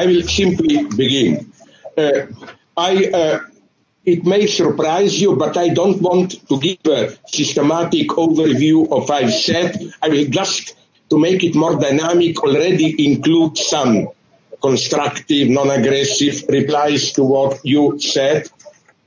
[0.00, 1.50] I will simply begin.
[1.96, 2.26] Uh,
[2.76, 3.40] I, uh,
[4.04, 9.10] it may surprise you, but I don't want to give a systematic overview of what
[9.10, 9.70] I've said.
[10.02, 10.76] I will just,
[11.08, 14.08] to make it more dynamic, already include some
[14.60, 18.50] constructive, non-aggressive replies to what you said.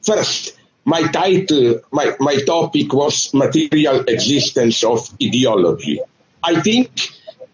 [0.02, 6.00] First, my title, my, my topic was material existence of ideology.
[6.42, 6.90] I think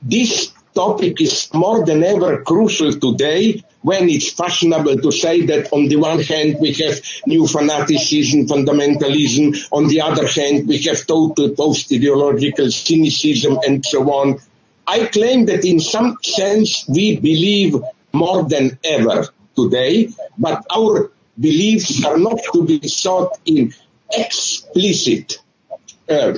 [0.01, 5.87] this topic is more than ever crucial today when it's fashionable to say that on
[5.87, 11.49] the one hand we have new fanaticism, fundamentalism, on the other hand we have total
[11.49, 14.39] post-ideological cynicism and so on.
[14.85, 17.75] I claim that in some sense we believe
[18.11, 23.73] more than ever today, but our beliefs are not to be sought in
[24.11, 25.39] explicit
[26.09, 26.33] uh,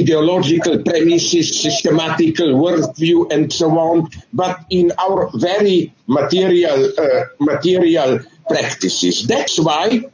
[0.00, 9.26] ideological premises, systematical worldview, and so on, but in our very material, uh, material practices.
[9.26, 10.04] That's why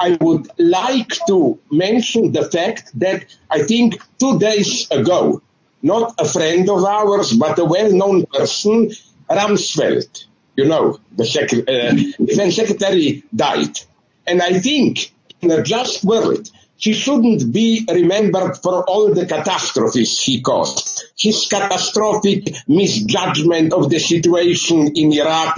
[0.00, 5.42] I would like to mention the fact that I think two days ago,
[5.82, 8.90] not a friend of ours, but a well-known person,
[9.30, 10.24] Rumsfeld,
[10.56, 11.92] you know, the sec- uh,
[12.24, 13.78] defense secretary died.
[14.26, 20.20] And I think in a just world, he shouldn't be remembered for all the catastrophes
[20.20, 21.04] he caused.
[21.18, 25.56] His catastrophic misjudgment of the situation in Iraq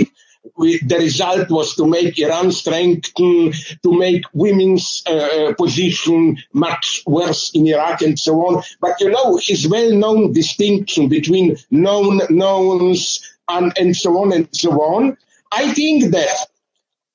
[0.57, 7.55] the result was to make Iran strengthen, to make women's uh, uh, position much worse
[7.55, 8.63] in Iraq and so on.
[8.81, 14.73] But you know, his well-known distinction between known knowns and, and so on and so
[14.73, 15.17] on.
[15.53, 16.47] I think that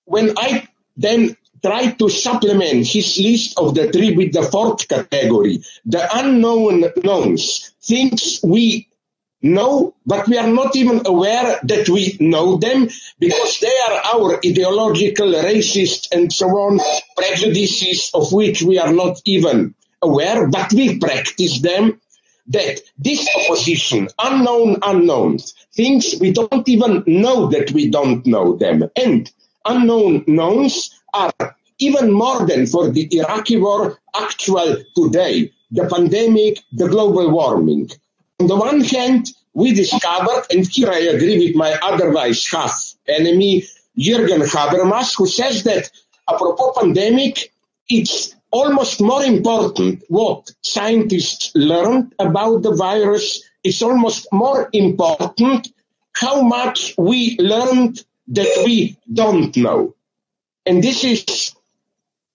[0.05, 5.63] when I then try to supplement his list of the three with the fourth category,
[5.85, 8.87] the unknown knowns, things we
[9.41, 12.87] know, but we are not even aware that we know them
[13.19, 16.79] because they are our ideological, racist, and so on
[17.17, 21.99] prejudices of which we are not even aware, but we practice them.
[22.47, 28.89] That this opposition, unknown unknowns, things we don't even know that we don't know them,
[28.95, 29.31] and
[29.63, 36.87] unknown knowns are even more than for the Iraqi war actual today, the pandemic, the
[36.87, 37.89] global warming.
[38.39, 43.63] On the one hand, we discovered, and here I agree with my otherwise half enemy,
[43.97, 45.89] Jürgen Habermas, who says that
[46.29, 47.51] apropos pandemic,
[47.89, 53.43] it's almost more important what scientists learned about the virus.
[53.63, 55.71] It's almost more important
[56.13, 59.95] how much we learned that we don't know.
[60.65, 61.55] And this is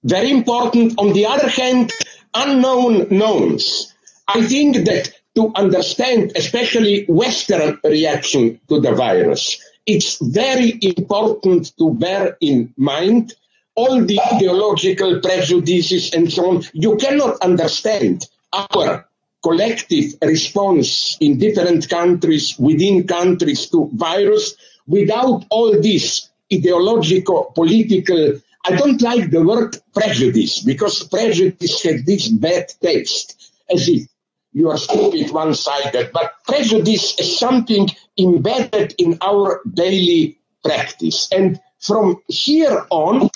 [0.02, 0.98] very important.
[0.98, 1.92] On the other hand,
[2.34, 3.92] unknown knowns.
[4.28, 11.94] I think that to understand, especially Western reaction to the virus, it's very important to
[11.94, 13.34] bear in mind
[13.74, 16.62] all the ideological prejudices and so on.
[16.72, 19.06] You cannot understand our
[19.42, 28.74] collective response in different countries, within countries to virus without all this ideological, political I
[28.74, 34.08] don't like the word prejudice because prejudice has this bad taste, as if
[34.52, 36.10] you are stupid one-sided.
[36.12, 41.28] But prejudice is something embedded in our daily practice.
[41.30, 43.30] And from here on,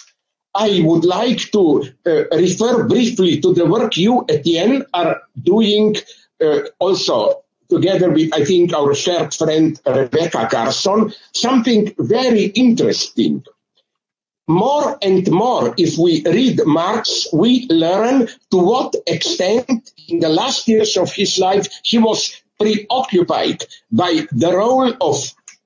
[0.53, 5.95] I would like to uh, refer briefly to the work you, Etienne, are doing
[6.43, 7.40] uh, also
[7.71, 13.45] together with, I think, our shared friend Rebecca Carson, something very interesting
[14.51, 20.67] more and more, if we read Marx, we learn to what extent in the last
[20.67, 25.17] years of his life he was preoccupied by the role of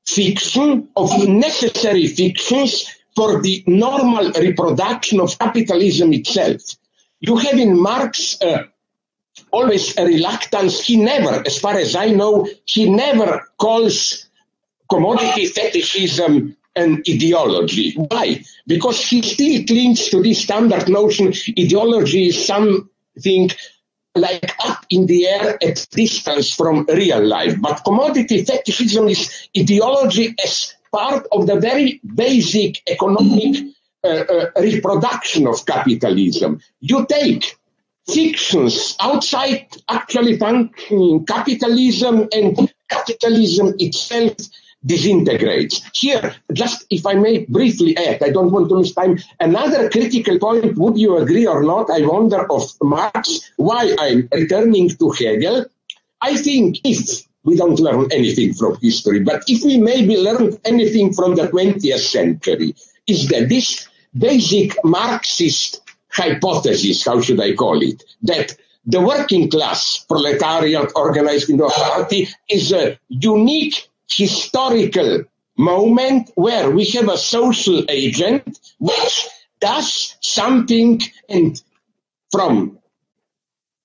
[0.07, 2.85] fiction, of necessary fictions
[3.17, 6.61] for the normal reproduction of capitalism itself.
[7.21, 8.65] You have in Marx uh,
[9.55, 10.81] always a reluctance.
[10.81, 14.27] He never, as far as I know, he never calls
[14.91, 17.95] commodity fetishism an ideology.
[17.95, 18.43] Why?
[18.67, 23.51] Because he still clings to this standard notion ideology is something
[24.17, 27.61] like up in the air at distance from real life.
[27.61, 33.75] But commodity fetishism is ideology as part of the very basic economic
[34.05, 36.61] uh, uh, reproduction of capitalism.
[36.81, 37.57] You take
[38.07, 44.37] fictions outside actually functioning capitalism and capitalism itself
[44.85, 45.83] disintegrates.
[45.95, 50.39] Here, just if I may briefly add, I don't want to lose time, another critical
[50.39, 55.65] point, would you agree or not, I wonder of Marx, why I'm returning to Hegel.
[56.21, 59.21] I think if we don't learn anything from history.
[59.21, 62.75] But if we maybe learn anything from the 20th century,
[63.07, 63.87] is that this
[64.17, 65.84] basic Marxist
[66.15, 68.57] hypothesis, how should I call it, that
[68.87, 75.25] the working class proletariat organized into a party is a unique historical
[75.57, 79.27] moment where we have a social agent which
[79.61, 81.63] does something and
[82.31, 82.79] from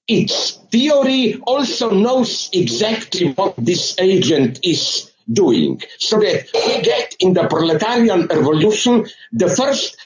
[0.08, 5.82] its theory also knows exactly what this agent is doing.
[6.00, 9.98] So that we get in the proletarian revolution the first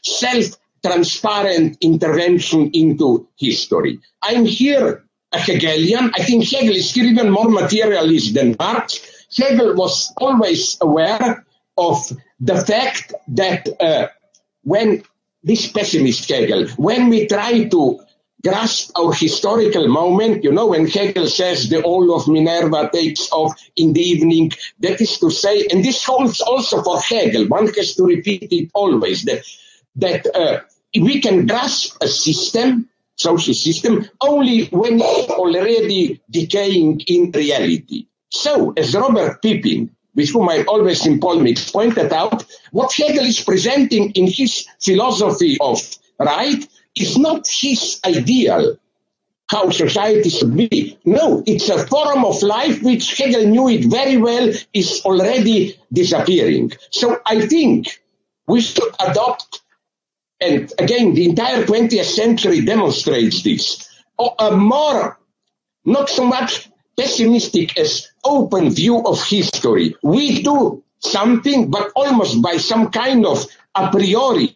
[0.83, 3.99] self-transparent intervention into history.
[4.21, 6.11] I'm here a Hegelian.
[6.13, 8.99] I think Hegel is even more materialist than Marx.
[9.35, 11.45] Hegel was always aware
[11.77, 11.97] of
[12.39, 14.07] the fact that uh,
[14.63, 15.03] when
[15.41, 17.99] this pessimist Hegel, when we try to
[18.43, 23.53] grasp our historical moment, you know, when Hegel says the owl of Minerva takes off
[23.75, 24.51] in the evening,
[24.81, 28.69] that is to say, and this holds also for Hegel, one has to repeat it
[28.73, 29.43] always, that,
[29.95, 30.59] that uh,
[30.99, 38.07] we can grasp a system, social system, only when it's already decaying in reality.
[38.29, 43.41] So, as Robert Pippin, with whom I always in polemics pointed out, what Hegel is
[43.41, 45.79] presenting in his philosophy of
[46.19, 48.77] right is not his ideal
[49.53, 50.97] how society should be.
[51.05, 56.71] No, it's a form of life which Hegel knew it very well is already disappearing.
[56.89, 58.01] So I think
[58.47, 59.61] we should adopt,
[60.43, 63.87] and again, the entire 20th century demonstrates this,
[64.39, 65.17] a more,
[65.85, 69.95] not so much pessimistic as open view of history.
[70.03, 74.53] We do something, but almost by some kind of a priori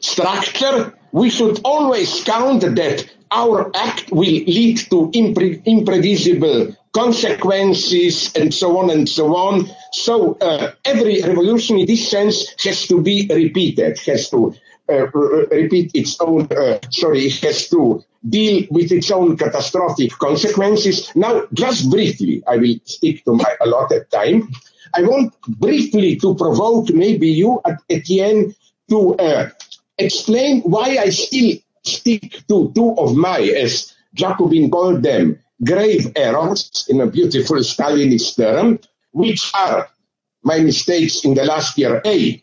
[0.00, 8.52] structure, we should always count that our act will lead to impre- impredictable consequences and
[8.52, 9.68] so on and so on.
[9.92, 14.54] So uh, every revolution in this sense has to be repeated, has to
[14.88, 21.14] uh, repeat its own, uh, sorry, has to deal with its own catastrophic consequences.
[21.14, 24.48] Now, just briefly, I will stick to my allotted time.
[24.94, 28.56] I want briefly to provoke maybe you at, at the end
[28.88, 29.50] to uh,
[29.98, 36.86] explain why I still stick to two of my, as Jacobin called them, grave errors
[36.88, 38.78] in a beautiful Stalinist term,
[39.12, 39.88] which are
[40.42, 42.00] my mistakes in the last year.
[42.04, 42.42] A,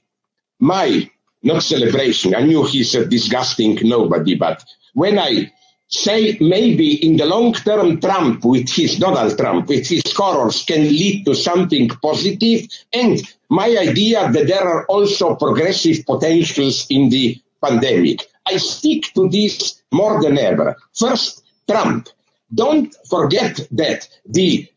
[0.60, 1.10] my,
[1.44, 2.36] not celebration.
[2.36, 4.64] I knew he's a disgusting nobody, but
[4.94, 5.52] when I
[5.88, 10.82] say maybe in the long term Trump with his Donald Trump with his horrors can
[10.82, 17.40] lead to something positive and my idea that there are also progressive potentials in the
[17.64, 18.28] pandemic.
[18.46, 20.76] I stick to this more than ever.
[20.94, 22.10] First, Trump.
[22.56, 24.68] Don't forget that the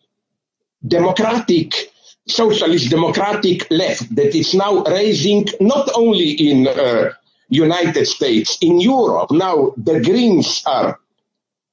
[0.87, 1.93] democratic,
[2.27, 7.13] socialist democratic left that is now raising not only in uh,
[7.49, 10.99] United States, in Europe, now the Greens are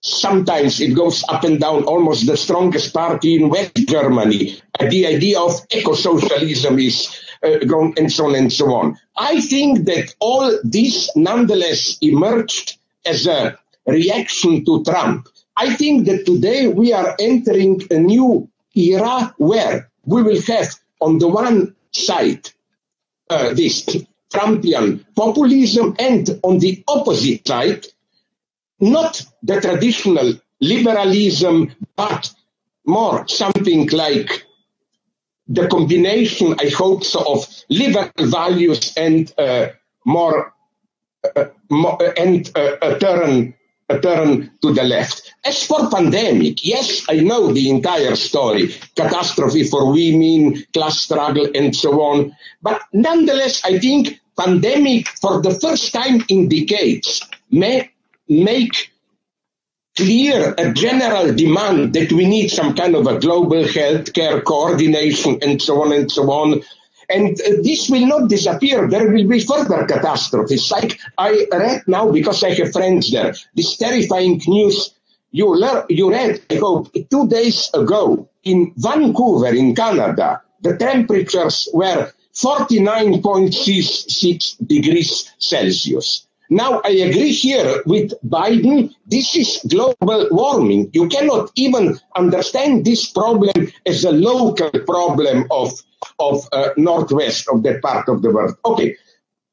[0.06, 4.62] sometimes it goes up and down, almost the strongest party in West Germany.
[4.80, 8.98] The idea of eco-socialism is uh, going and so on and so on.
[9.18, 13.58] I think that all this nonetheless emerged as a
[13.88, 15.28] reaction to Trump.
[15.58, 21.20] I think that today we are entering a new era where we will have on
[21.20, 22.50] the one side
[23.30, 23.86] uh, this
[24.34, 27.86] Trumpian populism and on the opposite side
[28.80, 32.34] not the traditional liberalism but
[32.86, 34.46] more something like
[35.48, 39.68] the combination, I hope so, of liberal values and uh,
[40.04, 40.54] more,
[41.36, 43.54] uh, more, uh, and uh, a turn
[44.02, 45.34] turn to the left.
[45.44, 51.76] As for pandemic, yes, I know the entire story, catastrophe for women, class struggle, and
[51.76, 52.36] so on.
[52.62, 57.92] But nonetheless, I think pandemic, for the first time in decades, may
[58.28, 58.92] make
[59.96, 65.62] clear a general demand that we need some kind of a global healthcare coordination and
[65.62, 66.62] so on and so on.
[67.10, 68.88] And uh, this will not disappear.
[68.88, 70.72] There will be further catastrophes.
[70.72, 74.96] Like I read now, because I have friends there, this terrifying news
[75.36, 75.52] you,
[75.90, 84.66] you read, I hope, two days ago in Vancouver in Canada, the temperatures were 49.6
[84.66, 86.25] degrees Celsius.
[86.50, 88.94] Now, I agree here with Biden.
[89.06, 90.92] This is global warming.
[90.94, 95.72] You cannot even understand this problem as a local problem of,
[96.20, 98.56] of uh, Northwest of that part of the world.
[98.64, 98.96] Okay.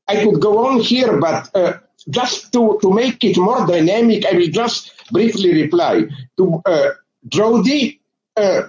[0.09, 1.79] I could go on here, but uh,
[2.11, 6.05] just to, to make it more dynamic, I will just briefly reply
[6.37, 6.91] to uh,
[8.37, 8.63] uh,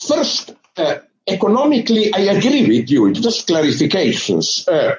[0.00, 3.12] first, uh, economically, I agree with you.
[3.12, 4.68] Just clarifications.
[4.68, 4.96] Uh,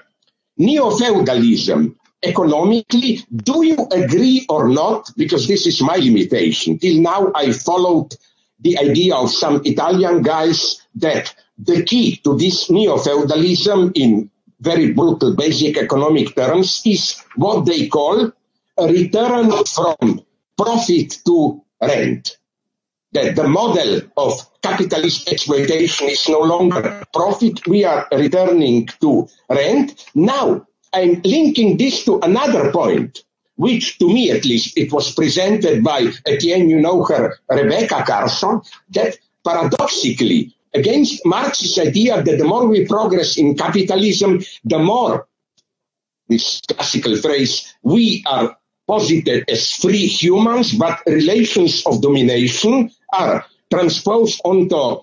[0.57, 5.11] neo-feudalism, economically, do you agree or not?
[5.15, 6.77] Because this is my limitation.
[6.77, 8.15] Till now, I followed
[8.59, 15.35] the idea of some Italian guys that the key to this neo-feudalism in very brutal
[15.35, 18.31] basic economic terms is what they call
[18.77, 20.21] a return from
[20.57, 22.38] profit to rent.
[23.13, 30.05] That the model of capitalist exploitation is no longer profit, we are returning to rent.
[30.13, 33.24] Now, I'm linking this to another point,
[33.55, 38.62] which to me at least, it was presented by Etienne, you know her, Rebecca Carson,
[38.91, 45.27] that paradoxically, against Marx's idea that the more we progress in capitalism, the more,
[46.27, 48.55] this classical phrase, we are
[48.88, 55.01] posited as free humans, but relations of domination are transposed onto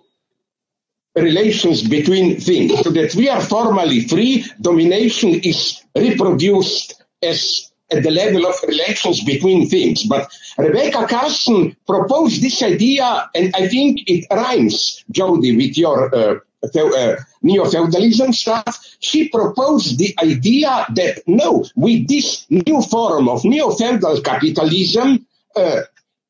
[1.16, 2.80] relations between things.
[2.80, 9.22] So that we are formally free, domination is reproduced as at the level of relations
[9.24, 10.04] between things.
[10.04, 16.34] But Rebecca Carson proposed this idea, and I think it rhymes, Jodi, with your uh,
[16.74, 18.84] uh, neo-feudalism stuff.
[18.98, 25.82] She proposed the idea that no, with this new form of neo-feudal capitalism, uh,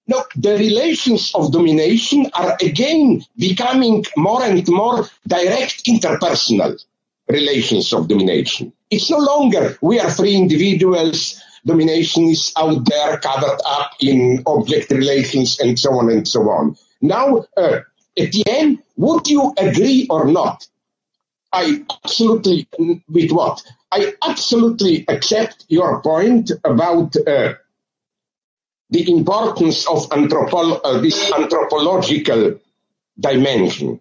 [0.08, 6.82] no, the relations of domination are again becoming more and more direct interpersonal
[7.28, 8.72] relations of domination.
[8.90, 14.90] It's no longer we are free individuals, domination is out there covered up in object
[14.90, 16.76] relations and so on and so on.
[17.02, 17.80] Now, uh,
[18.18, 20.66] at the end, would you agree or not?
[21.52, 22.68] I absolutely,
[23.08, 23.62] with what?
[23.92, 27.54] I absolutely accept your point about uh,
[28.90, 32.60] the importance of anthropo- uh, this anthropological
[33.18, 34.00] dimension.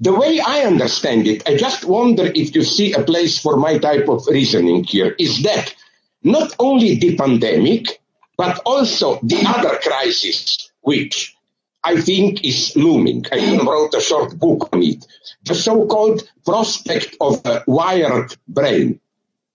[0.00, 3.78] The way I understand it, I just wonder if you see a place for my
[3.78, 5.74] type of reasoning here, is that
[6.22, 8.00] not only the pandemic,
[8.36, 11.34] but also the other crisis, which
[11.82, 13.24] I think is looming.
[13.32, 15.06] I even wrote a short book on it.
[15.44, 19.00] The so-called prospect of a wired brain.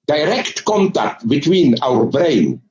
[0.08, 2.62] Direct contact between our brain,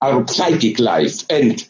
[0.00, 1.66] our psychic life, and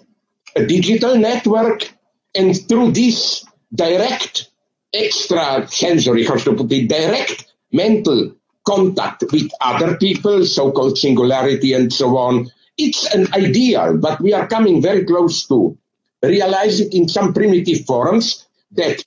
[0.55, 1.93] a digital network,
[2.35, 4.51] and through this direct
[4.93, 8.35] extra sensory, how to put it, direct mental
[8.67, 12.51] contact with other people, so-called singularity and so on.
[12.77, 15.79] It's an ideal, but we are coming very close to
[16.23, 19.03] realize it in some primitive forms that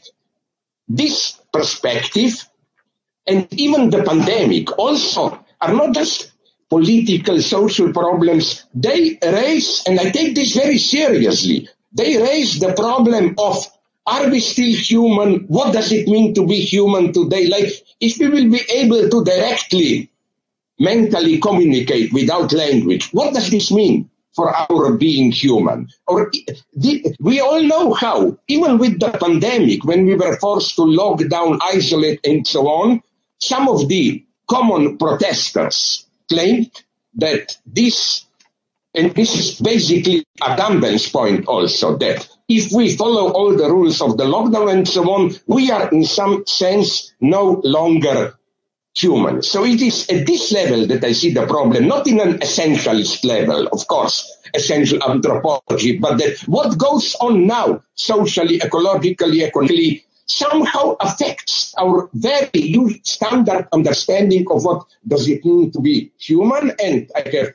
[0.88, 2.48] this perspective
[3.28, 6.29] and even the pandemic also are not just
[6.70, 8.66] political, social problems.
[8.74, 13.66] They raise, and I take this very seriously, they raise the problem of
[14.06, 15.46] are we still human?
[15.48, 17.48] What does it mean to be human today?
[17.48, 20.10] Like, if we will be able to directly,
[20.80, 25.90] mentally communicate without language, what does this mean for our being human?
[26.08, 26.32] Or
[27.20, 31.60] we all know how, even with the pandemic, when we were forced to lock down,
[31.62, 33.04] isolate, and so on,
[33.40, 36.72] some of the common protesters claimed
[37.16, 38.26] that this,
[38.94, 44.18] and this is basically Agamben's point also, that if we follow all the rules of
[44.18, 48.36] the lockdown and so on, we are in some sense no longer
[48.96, 49.42] human.
[49.44, 53.24] So it is at this level that I see the problem, not in an essentialist
[53.24, 60.96] level, of course, essential anthropology, but that what goes on now, socially, ecologically, economically, somehow
[61.00, 66.72] affects our very standard understanding of what does it mean to be human.
[66.82, 67.54] And I have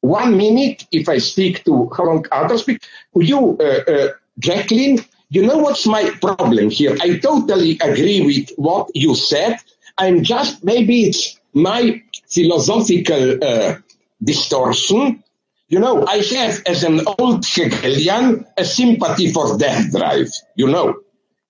[0.00, 2.82] one minute if I speak to how long others speak.
[3.14, 4.08] You, uh, uh,
[4.38, 6.96] Jacqueline, you know what's my problem here?
[7.00, 9.56] I totally agree with what you said.
[9.98, 13.76] I'm just, maybe it's my philosophical uh,
[14.22, 15.22] distortion.
[15.68, 21.01] You know, I have, as an old Hegelian, a sympathy for death drive, you know.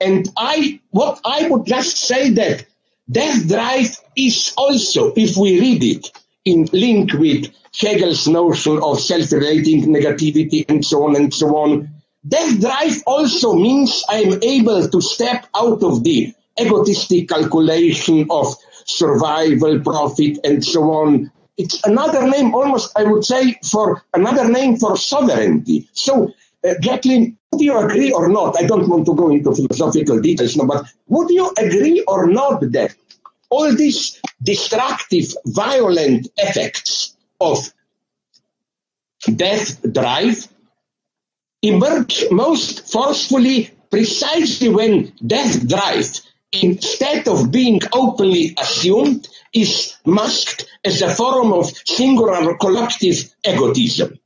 [0.03, 2.67] And I, what I would just say that
[3.11, 6.11] death drive is also, if we read it
[6.45, 11.89] in link with Hegel's notion of self-relating negativity and so on and so on.
[12.27, 18.55] Death drive also means I'm able to step out of the egotistic calculation of
[18.85, 21.33] survival, profit, and so on.
[21.57, 25.89] It's another name, almost, I would say, for another name for sovereignty.
[25.93, 26.33] So,
[26.67, 28.57] uh, Jacqueline, would you agree or not?
[28.59, 32.61] I don't want to go into philosophical details, now, but would you agree or not
[32.73, 32.95] that
[33.51, 37.59] all these destructive, violent effects of
[39.37, 40.49] death drive
[41.61, 51.03] emerge most forcefully precisely when death drive, instead of being openly assumed, is masked as
[51.03, 54.19] a form of singular collective egotism.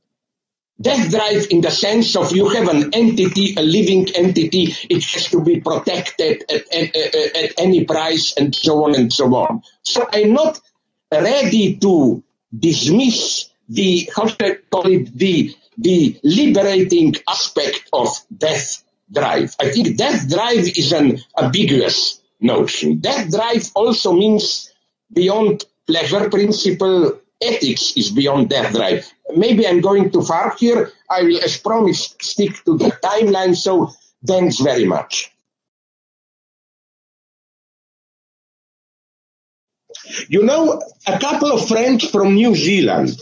[0.79, 5.27] Death drive in the sense of you have an entity, a living entity, it has
[5.29, 9.63] to be protected at, at, at, any price and so on and so on.
[9.81, 10.59] So I'm not
[11.11, 12.23] ready to
[12.57, 19.55] dismiss the, how should I call it, the, the liberating aspect of death drive.
[19.59, 22.99] I think death drive is an ambiguous notion.
[22.99, 24.71] Death drive also means
[25.11, 29.11] beyond pleasure principle, ethics is beyond death drive.
[29.35, 30.91] Maybe I'm going too far here.
[31.09, 33.55] I will, as promised, stick to the timeline.
[33.55, 33.91] So
[34.25, 35.31] thanks very much.
[40.29, 43.21] You know, a couple of friends from New Zealand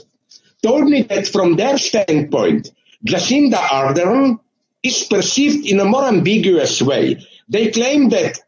[0.62, 2.72] told me that from their standpoint,
[3.06, 4.40] Jacinda Ardern
[4.84, 7.26] is perceived in a more ambiguous way.
[7.50, 8.40] They claim that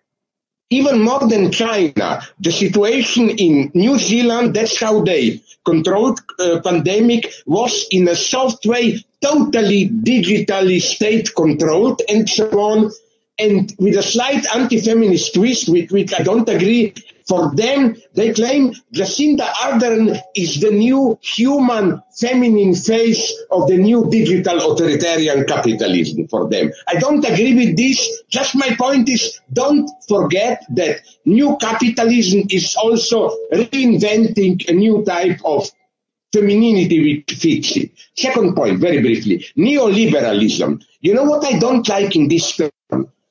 [0.69, 7.31] even more than China, the situation in New Zealand, that's how they controlled uh, pandemic,
[7.45, 12.91] was in a soft way totally digitally state controlled and so on.
[13.39, 16.93] And with a slight anti-feminist twist, with which I don't agree,
[17.27, 24.09] for them, they claim Jacinda Ardern is the new human feminine face of the new
[24.09, 26.71] digital authoritarian capitalism for them.
[26.87, 28.23] I don't agree with this.
[28.29, 35.41] Just my point is don't forget that new capitalism is also reinventing a new type
[35.43, 35.69] of
[36.33, 37.91] femininity which fits it.
[38.15, 40.81] Second point, very briefly, neoliberalism.
[41.01, 42.71] You know what I don't like in this term?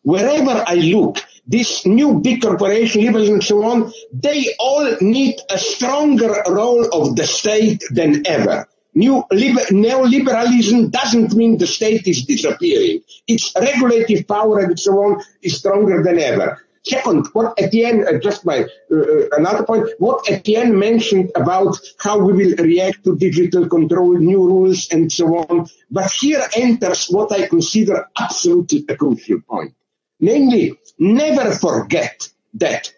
[0.03, 5.59] Wherever I look, this new big corporation, liberals and so on, they all need a
[5.59, 8.69] stronger role of the state than ever.
[8.95, 13.03] New liber- neoliberalism doesn't mean the state is disappearing.
[13.27, 16.59] Its regulative power and so on is stronger than ever.
[16.83, 18.61] Second, what Etienne, uh, just my
[18.93, 24.17] uh, uh, another point, what Etienne mentioned about how we will react to digital control,
[24.17, 25.67] new rules, and so on.
[25.91, 29.75] But here enters what I consider absolutely a crucial point.
[30.21, 32.93] Namely, never forget that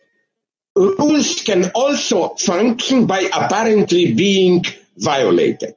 [0.77, 4.65] rules can also function by apparently being
[4.97, 5.75] violated.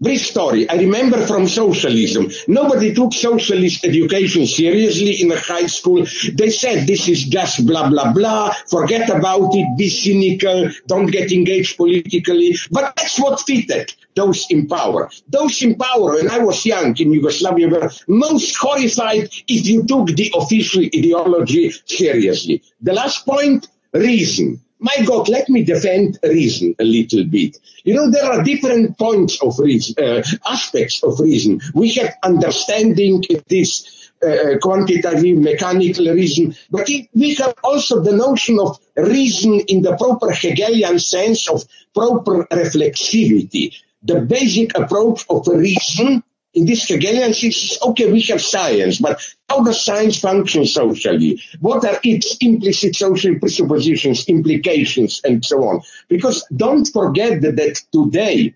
[0.00, 0.70] Brief story.
[0.70, 2.30] I remember from socialism.
[2.46, 6.06] Nobody took socialist education seriously in a high school.
[6.34, 8.52] They said this is just blah, blah, blah.
[8.70, 9.76] Forget about it.
[9.76, 10.70] Be cynical.
[10.86, 12.56] Don't get engaged politically.
[12.70, 15.10] But that's what fitted those in power.
[15.28, 19.24] Those in power, when I was young in Yugoslavia, were most horrified
[19.56, 22.62] if you took the official ideology seriously.
[22.80, 27.58] The last point, reason my God, let me defend reason a little bit.
[27.84, 31.60] You know, there are different points of reason, uh, aspects of reason.
[31.74, 38.58] We have understanding this uh, quantitative mechanical reason, but it, we have also the notion
[38.60, 43.74] of reason in the proper Hegelian sense of proper reflexivity.
[44.02, 46.22] The basic approach of reason
[46.54, 51.40] in this Hegelian is okay, we have science, but how does science function socially?
[51.60, 55.82] What are its implicit social presuppositions, implications, and so on?
[56.08, 58.54] Because don't forget that, that today,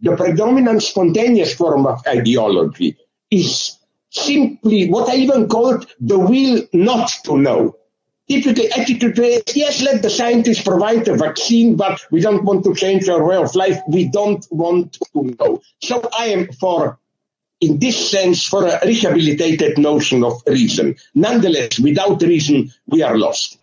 [0.00, 2.96] the predominant spontaneous form of ideology
[3.30, 3.78] is
[4.10, 7.77] simply what I even called the will not to know.
[8.28, 12.74] Typically, attitude is, yes, let the scientists provide the vaccine, but we don't want to
[12.74, 13.80] change our way of life.
[13.88, 15.62] We don't want to know.
[15.80, 16.98] So I am for
[17.60, 20.96] in this sense for a rehabilitated notion of reason.
[21.14, 23.58] Nonetheless, without reason, we are lost.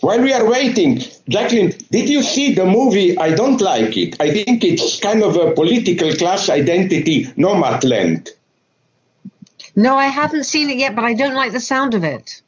[0.00, 3.18] While we are waiting, Jacqueline, did you see the movie?
[3.18, 4.20] I don't like it.
[4.20, 8.30] I think it's kind of a political class identity nomadland.
[9.78, 12.42] No, I haven't seen it yet, but I don't like the sound of it.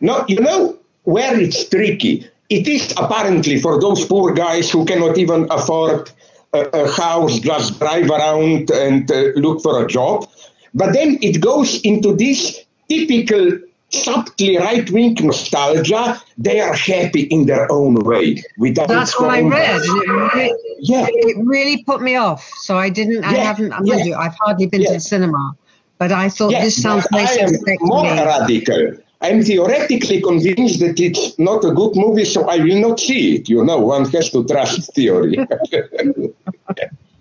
[0.00, 2.26] No, you know where it's tricky?
[2.48, 6.10] It is apparently for those poor guys who cannot even afford
[6.54, 10.30] a, house, just drive around and uh, look for a job.
[10.72, 13.58] But then it goes into this typical
[13.90, 16.22] subtly right-wing nostalgia.
[16.38, 18.42] They are happy in their own way.
[18.56, 19.82] Without That's what I read.
[19.84, 21.06] It re- yeah.
[21.06, 22.50] it really put me off.
[22.62, 23.24] So I didn't.
[23.24, 23.74] I haven't.
[23.74, 24.04] I'm yeah.
[24.04, 24.88] you, I've hardly been yeah.
[24.88, 25.54] to the cinema,
[25.98, 27.38] but I thought yeah, this sounds nice.
[27.38, 28.92] I am more radical.
[29.20, 33.48] I'm theoretically convinced that it's not a good movie, so I will not see it.
[33.48, 35.38] You know, one has to trust theory.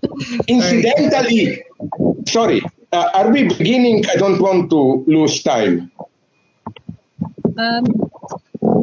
[0.48, 1.64] Incidentally,
[2.28, 2.62] sorry,
[2.92, 4.06] uh, are we beginning?
[4.08, 5.92] I don't want to lose time.
[7.58, 7.86] Um,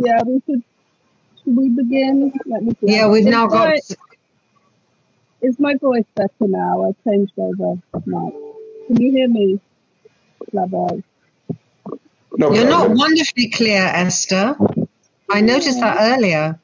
[0.05, 0.62] yeah, we should.
[1.44, 2.33] Should we begin?
[2.46, 2.76] Let me.
[2.83, 3.76] Yeah, we've now got.
[5.42, 6.88] is my voice better now?
[6.88, 7.81] I changed over.
[7.92, 9.61] Can you hear me,
[10.50, 11.02] Slavoj?
[12.37, 14.57] No You're not wonderfully clear, Esther.
[15.31, 16.59] I noticed that earlier.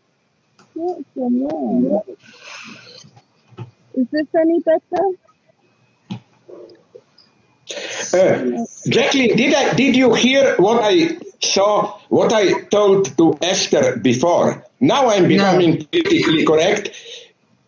[3.95, 5.05] Is this any better?
[8.15, 11.99] Uh, Jacqueline, did I did you hear what I saw?
[12.09, 14.65] What I told to Esther before?
[14.81, 15.85] Now I'm becoming no.
[15.85, 16.91] politically correct.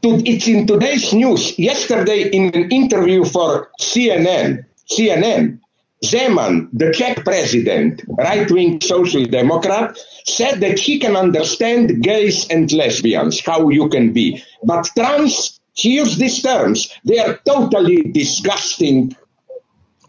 [0.02, 1.58] It's in today's news.
[1.58, 5.58] Yesterday, in an interview for CNN, CNN,
[6.04, 13.40] Zeman, the Czech president, right-wing social democrat, said that he can understand gays and lesbians,
[13.44, 14.42] how you can be.
[14.64, 19.14] But trans, he used these terms, they are totally disgusting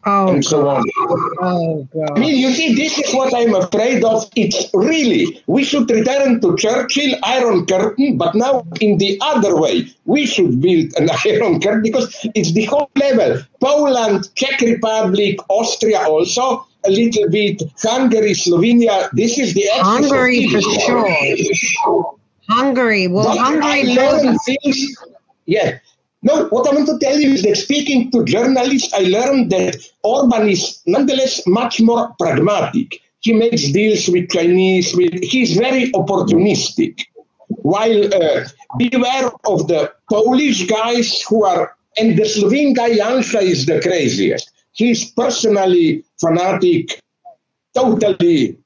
[0.03, 0.83] Oh, and so on.
[0.97, 2.17] Oh, God.
[2.17, 4.27] I mean, you see, this is what I'm afraid of.
[4.35, 9.93] It's really, we should return to Churchill, Iron Curtain, but now in the other way.
[10.05, 13.41] We should build an Iron Curtain because it's the whole level.
[13.59, 19.09] Poland, Czech Republic, Austria also, a little bit, Hungary, Slovenia.
[19.11, 22.15] This is the Hungary for sure.
[22.49, 23.07] Hungary.
[23.07, 24.37] Well, Hungary knows.
[24.45, 24.97] Things,
[25.45, 25.79] yeah.
[26.23, 29.77] No, what I want to tell you is that speaking to journalists, I learned that
[30.03, 33.01] Orban is nonetheless much more pragmatic.
[33.21, 37.05] He makes deals with Chinese, with, he's very opportunistic.
[37.47, 38.45] While uh,
[38.77, 44.51] beware of the Polish guys who are, and the Slovene guy Janša is the craziest.
[44.73, 47.01] He's personally fanatic,
[47.73, 48.60] totally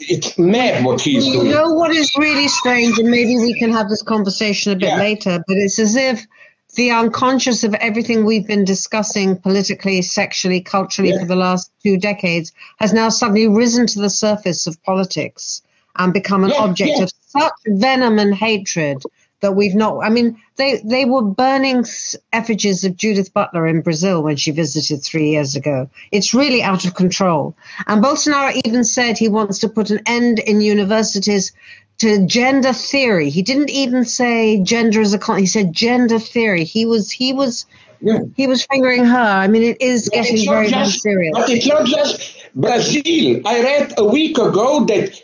[0.00, 1.46] it's mad what he's you doing.
[1.46, 4.88] You know what is really strange, and maybe we can have this conversation a bit
[4.88, 4.98] yeah.
[4.98, 6.26] later, but it's as if
[6.74, 11.20] the unconscious of everything we've been discussing politically, sexually, culturally yeah.
[11.20, 15.62] for the last two decades has now suddenly risen to the surface of politics
[15.96, 19.02] and become an yeah, object of such venom and hatred
[19.42, 19.98] that we've not.
[20.02, 21.84] I mean, they they were burning
[22.32, 25.90] effigies of Judith Butler in Brazil when she visited three years ago.
[26.10, 27.54] It's really out of control.
[27.86, 31.52] And Bolsonaro even said he wants to put an end in universities
[31.98, 33.30] to gender theory.
[33.30, 35.38] He didn't even say gender as a con.
[35.38, 36.64] He said gender theory.
[36.64, 37.66] He was he was.
[38.04, 38.18] Yeah.
[38.36, 39.16] He was fingering her.
[39.16, 41.38] I mean, it is but getting very, just, very serious.
[41.38, 43.42] But it's not just Brazil.
[43.46, 45.22] I read a week ago that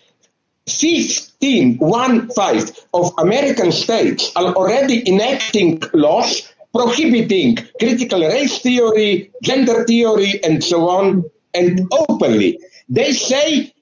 [0.69, 9.85] 15, one five of American states are already enacting laws prohibiting critical race theory, gender
[9.85, 12.61] theory, and so on, and openly.
[12.89, 13.73] They say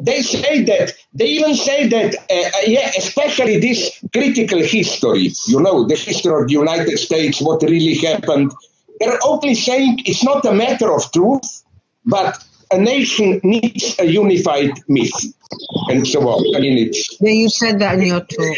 [0.00, 5.86] they say that they even say that uh, yeah especially this critical history you know
[5.86, 8.52] the history of the united states what really happened
[9.00, 11.62] they're openly saying it's not a matter of truth
[12.04, 15.12] but a nation needs a unified myth
[15.88, 16.56] and so on.
[16.56, 17.20] I mean, it's.
[17.20, 18.56] Yeah, you said that in your talk.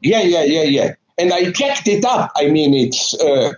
[0.00, 0.94] Yeah, yeah, yeah, yeah.
[1.18, 2.32] And I checked it up.
[2.36, 3.14] I mean, it's.
[3.14, 3.52] Uh,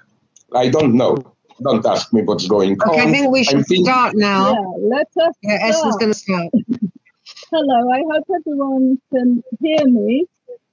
[0.54, 1.16] I don't know.
[1.60, 3.08] Don't ask me what's going okay, on.
[3.08, 4.52] I think we should start now.
[4.52, 5.34] Yeah, let us.
[5.42, 6.48] Yeah, Esther's going to start.
[7.50, 10.26] Hello, I hope everyone can hear me.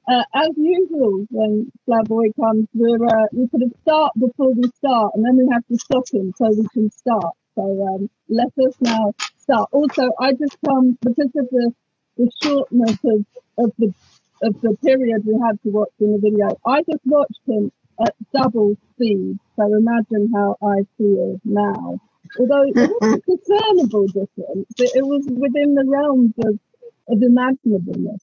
[0.08, 5.14] Uh, as usual, when Slavoj comes, we're, uh, we sort of start before we start,
[5.16, 7.34] and then we have to stop him so we can start.
[7.56, 9.70] So um, let us now start.
[9.72, 11.74] Also, I just come because of the,
[12.18, 13.26] the shortness of,
[13.58, 13.94] of the
[14.42, 16.58] of the period we had to watch in the video.
[16.66, 17.72] I just watched him
[18.06, 19.40] at double speed.
[19.56, 22.00] So imagine how I feel now.
[22.38, 26.60] Although it was a discernible difference, it, it was within the realms of,
[27.08, 28.20] of imaginableness.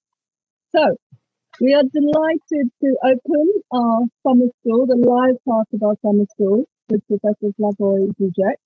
[0.77, 0.97] So
[1.61, 6.65] we are delighted to open our summer school, the live part of our summer school
[6.91, 8.57] with Professor Slavoj Žižek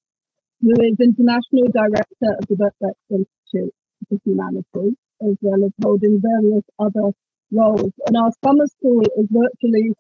[0.61, 3.75] who is International Director of the Birkbeck Institute
[4.09, 7.13] for Humanities, as well as holding various other
[7.53, 7.93] roles.
[8.07, 9.93] And our summer school is virtually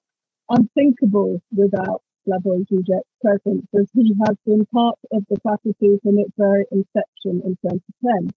[0.48, 6.32] unthinkable without Slavoj Žižek's presence, as he has been part of the faculty from its
[6.36, 8.30] very inception in 2010.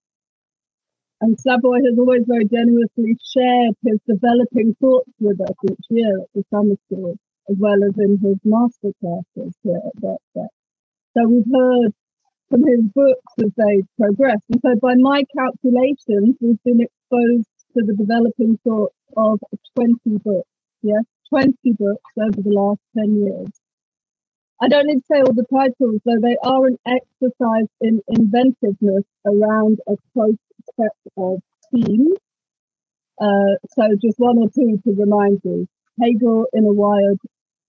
[1.22, 6.30] And Slavoj has always very generously shared his developing thoughts with us each year at
[6.36, 7.16] the summer school,
[7.50, 10.54] as well as in his master classes here at Birkbeck.
[11.18, 11.92] So we've heard
[12.50, 14.40] from his books as they progress.
[14.52, 19.40] And so by my calculations, we've been exposed to the developing thought of
[19.76, 20.48] 20 books.
[20.82, 23.50] Yes, 20 books over the last 10 years.
[24.62, 29.06] I don't need to say all the titles, though they are an exercise in inventiveness
[29.26, 30.36] around a close
[30.76, 31.40] set of
[31.72, 32.18] themes.
[33.22, 35.68] Uh, so just one or two to remind you.
[36.02, 37.20] Hegel in a wired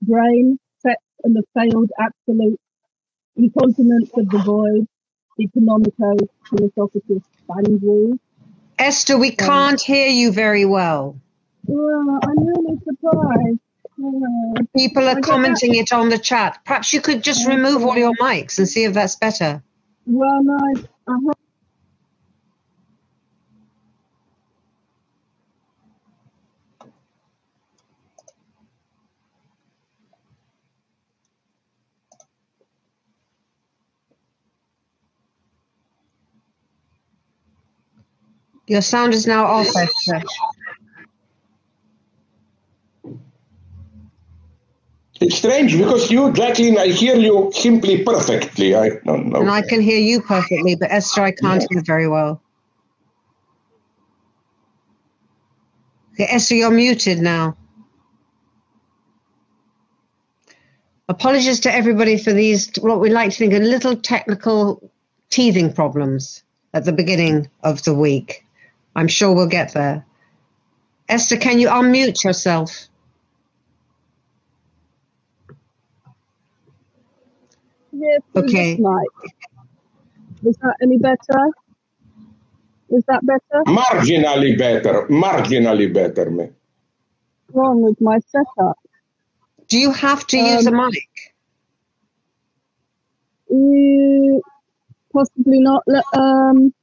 [0.03, 2.59] brain, sex and the failed absolute,
[3.41, 4.87] Incontinence of the void,
[5.41, 8.19] economico philosophical boundaries.
[8.79, 11.19] Esther, we um, can't hear you very well.
[11.65, 13.61] Well, I'm really surprised.
[14.77, 16.59] People are commenting it on the chat.
[16.67, 19.63] Perhaps you could just remove all your mics and see if that's better.
[20.07, 20.73] Well, no, I,
[21.09, 21.19] I
[38.71, 40.23] Your sound is now off, Esther.
[45.21, 48.77] It's strange because you, Jacqueline, I hear you simply perfectly.
[48.77, 49.41] I don't know.
[49.41, 52.41] And I can hear you perfectly, but Esther, I can't hear very well.
[56.13, 57.57] Okay, Esther, you're muted now.
[61.09, 64.93] Apologies to everybody for these, what we like to think are little technical
[65.29, 68.47] teething problems at the beginning of the week.
[68.97, 70.07] I'm sure we'll get there.
[71.09, 72.89] Esther, can you unmute yourself?
[77.93, 78.75] Yes, Okay.
[78.79, 79.09] Mike.
[80.45, 81.51] Is that any better?
[82.91, 83.65] Is that better?
[83.67, 86.51] Marginally better, marginally better, me.
[87.53, 88.79] Wrong with my setup?
[89.69, 91.09] Do you have to use a Um, mic?
[95.13, 95.85] Possibly not.
[96.15, 96.75] Um,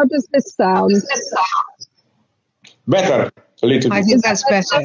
[0.00, 0.92] how does this sound?
[2.86, 3.30] Better,
[3.62, 3.96] a little bit.
[3.96, 4.06] I bit.
[4.08, 4.82] think that's better.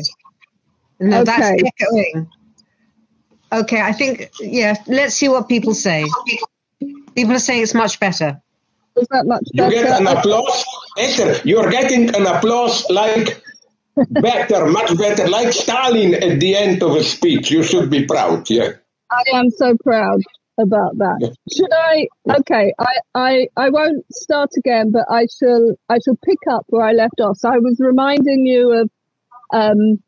[1.00, 1.72] No, that's Okay.
[1.82, 2.28] echoing.
[3.52, 6.06] Okay, I think, yeah, let's see what people say.
[7.16, 8.42] People are saying it's much better.
[8.98, 9.74] Is that much better?
[9.76, 10.20] You get an better?
[10.20, 10.66] applause,
[10.98, 11.42] Esther.
[11.48, 13.42] You're getting an applause like
[14.10, 17.52] better, much better, like Stalin at the end of a speech.
[17.52, 18.50] You should be proud.
[18.50, 18.72] Yeah.
[19.12, 20.22] I am so proud
[20.58, 21.18] about Yeah.
[21.20, 21.36] that.
[21.54, 22.08] Should I?
[22.40, 26.86] Okay, I, I, I won't start again, but I shall, I shall pick up where
[26.86, 27.38] I left off.
[27.38, 28.90] So I was reminding you of
[29.54, 30.02] um,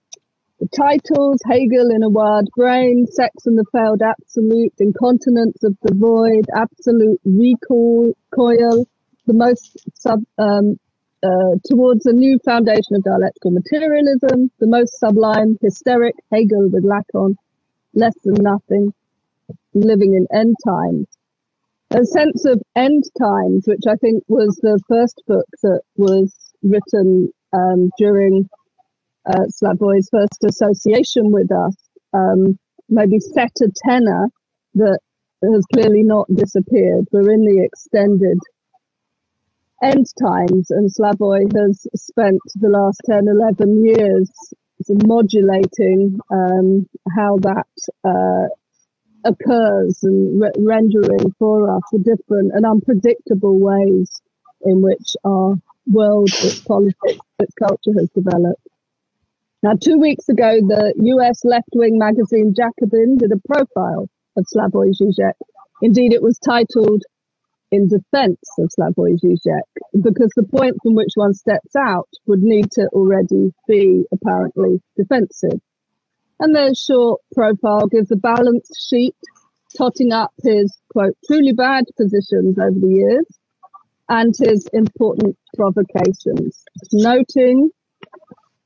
[0.60, 5.94] the titles: Hegel in a wired, brain, Sex and the failed absolute, Incontinence of the
[5.94, 8.88] void, Absolute recoil, coil,
[9.26, 10.80] the most sub, um,
[11.24, 17.36] uh, towards a new foundation of dialectical materialism, the most sublime, hysteric, Hegel with Lacan,
[17.94, 18.94] less than nothing,
[19.74, 21.08] living in end times.
[21.92, 27.30] A sense of end times, which I think was the first book that was written
[27.54, 28.50] um, during
[29.26, 31.76] uh, Slavoj's first association with us,
[32.14, 32.58] um,
[32.90, 34.30] maybe set a tenor
[34.76, 35.00] that
[35.44, 37.06] has clearly not disappeared.
[37.12, 38.40] We're in the extended
[39.82, 44.30] end times, and Slavoy has spent the last 10, 11 years
[44.90, 47.68] modulating um, how that
[48.04, 48.48] uh,
[49.28, 54.22] occurs and re- rendering for us the different and unpredictable ways
[54.64, 55.56] in which our
[55.88, 58.62] world, its politics, its culture has developed.
[59.64, 65.34] Now, two weeks ago, the US left-wing magazine Jacobin did a profile of Slavoj Žižek.
[65.82, 67.04] Indeed, it was titled
[67.72, 72.72] in defense of Slavoj Žižek because the point from which one steps out would need
[72.74, 75.60] to already be apparently defensive.
[76.40, 79.16] And their short profile gives a balanced sheet,
[79.76, 83.26] totting up his quote, truly bad positions over the years
[84.10, 87.70] and his important provocations, noting,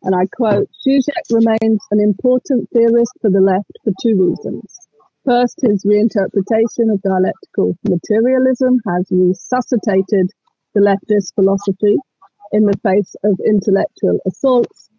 [0.03, 4.77] and I quote, Zizek remains an important theorist for the left for two reasons.
[5.25, 10.31] First, his reinterpretation of dialectical materialism has resuscitated
[10.73, 11.97] the leftist philosophy
[12.51, 14.90] in the face of intellectual assaults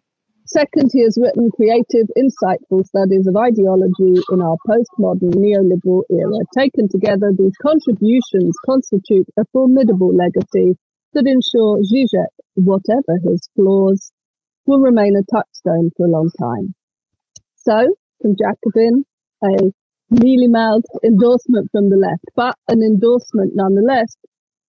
[0.53, 6.45] Second, he has written creative, insightful studies of ideology in our postmodern neoliberal era.
[6.55, 10.77] Taken together, these contributions constitute a formidable legacy
[11.13, 14.11] that ensure Zizek, whatever his flaws,
[14.67, 16.75] will remain a touchstone for a long time.
[17.55, 19.05] So, from Jacobin,
[19.43, 19.71] a
[20.11, 24.15] mealy-mouthed endorsement from the left, but an endorsement nonetheless,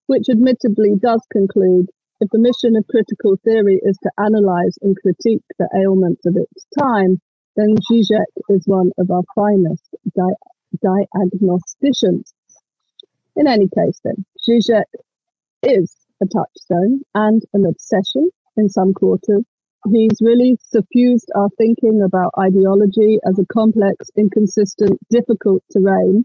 [0.06, 1.90] which admittedly does conclude
[2.24, 6.66] if the mission of critical theory is to analyze and critique the ailments of its
[6.78, 7.20] time,
[7.54, 9.84] then Zizek is one of our finest
[10.16, 10.40] di-
[10.82, 12.32] diagnosticians.
[13.36, 14.84] In any case, then, Zizek
[15.62, 19.44] is a touchstone and an obsession in some quarters.
[19.92, 26.24] He's really suffused our thinking about ideology as a complex, inconsistent, difficult terrain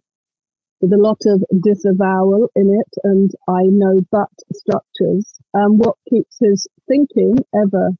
[0.82, 5.34] with a lot of disavowal in it and I know but structures.
[5.54, 7.92] And what keeps his thinking ever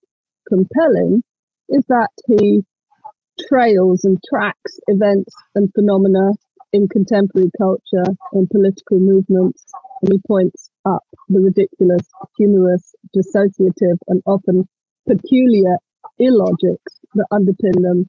[0.48, 1.24] compelling
[1.70, 2.64] is that he
[3.48, 6.32] trails and tracks events and phenomena
[6.72, 9.66] in contemporary culture and political movements,
[10.02, 14.68] and he points up the ridiculous, humorous, dissociative, and often
[15.08, 15.78] peculiar
[16.20, 18.08] illogics that underpin them,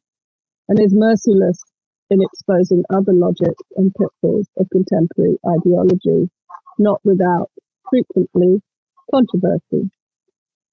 [0.68, 1.62] and is merciless
[2.10, 6.28] in exposing other logics and pitfalls of contemporary ideology,
[6.78, 7.50] not without
[7.88, 8.60] frequently
[9.10, 9.90] controversy.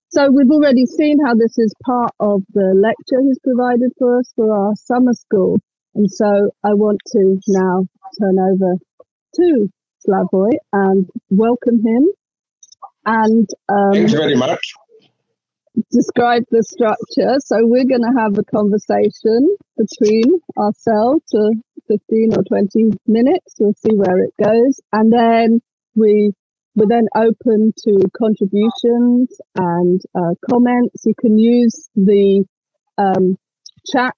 [0.09, 4.31] So we've already seen how this is part of the lecture he's provided for us
[4.35, 5.59] for our summer school.
[5.95, 7.85] And so I want to now
[8.19, 8.75] turn over
[9.35, 9.69] to
[10.07, 12.07] Slavoj and welcome him.
[13.05, 14.73] And um, thanks very much.
[15.91, 17.35] Describe the structure.
[17.39, 21.51] So we're going to have a conversation between ourselves for
[21.87, 23.55] 15 or 20 minutes.
[23.59, 24.81] We'll see where it goes.
[24.91, 25.61] And then
[25.95, 26.31] we
[26.75, 31.05] we're then open to contributions and uh, comments.
[31.05, 32.45] You can use the
[32.99, 33.35] um,
[33.91, 34.15] chat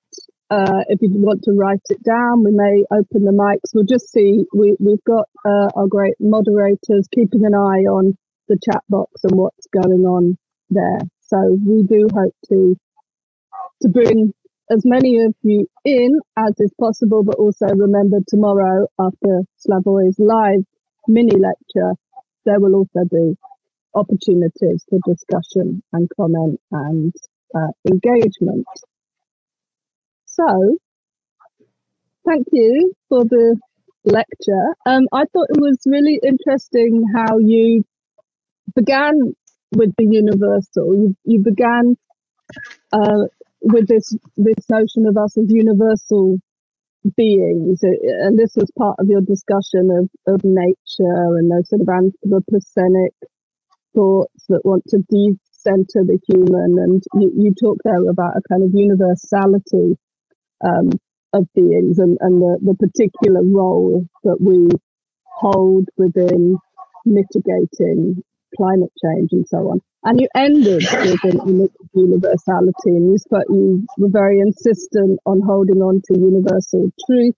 [0.49, 2.43] uh, if you want to write it down.
[2.43, 3.73] We may open the mics.
[3.73, 4.43] We'll just see.
[4.53, 8.17] We, we've got uh, our great moderators keeping an eye on
[8.49, 10.37] the chat box and what's going on
[10.69, 10.99] there.
[11.29, 12.75] So we do hope to
[13.81, 14.33] to bring
[14.71, 20.63] as many of you in as is possible, but also remember tomorrow after Slavoj's live
[21.07, 21.93] mini lecture,
[22.45, 23.35] there will also be
[23.93, 27.13] opportunities for discussion and comment and
[27.55, 28.65] uh, engagement.
[30.25, 30.77] So,
[32.25, 33.55] thank you for the
[34.03, 34.75] lecture.
[34.87, 37.83] Um, I thought it was really interesting how you
[38.75, 39.35] began
[39.71, 40.95] with the universal.
[40.95, 41.95] You, you began
[42.91, 43.27] uh,
[43.61, 46.39] with this this notion of us as universal
[47.15, 51.87] beings, and this was part of your discussion of, of nature and those sort of
[51.87, 53.13] anthropocenic
[53.95, 56.77] thoughts that want to decenter the human.
[56.79, 59.97] And you, you talk there about a kind of universality
[60.63, 60.91] um,
[61.33, 64.67] of beings and, and the, the particular role that we
[65.25, 66.57] hold within
[67.05, 68.21] mitigating
[68.57, 69.81] climate change and so on.
[70.03, 75.81] And you ended with an universality, and you, spoke, you were very insistent on holding
[75.81, 77.35] on to universal truth,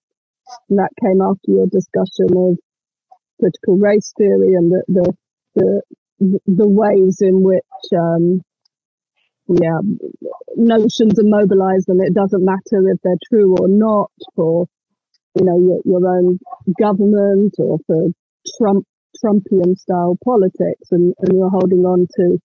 [0.69, 2.57] and that came after your discussion of
[3.39, 5.13] critical race theory and the the
[6.19, 7.63] the, the ways in which
[7.97, 8.41] um,
[9.47, 9.79] yeah
[10.55, 14.67] notions are mobilized, and it doesn't matter if they're true or not for
[15.35, 16.39] you know your, your own
[16.79, 18.07] government or for
[18.57, 18.85] Trump
[19.23, 22.39] Trumpian style politics, and, and you're holding on to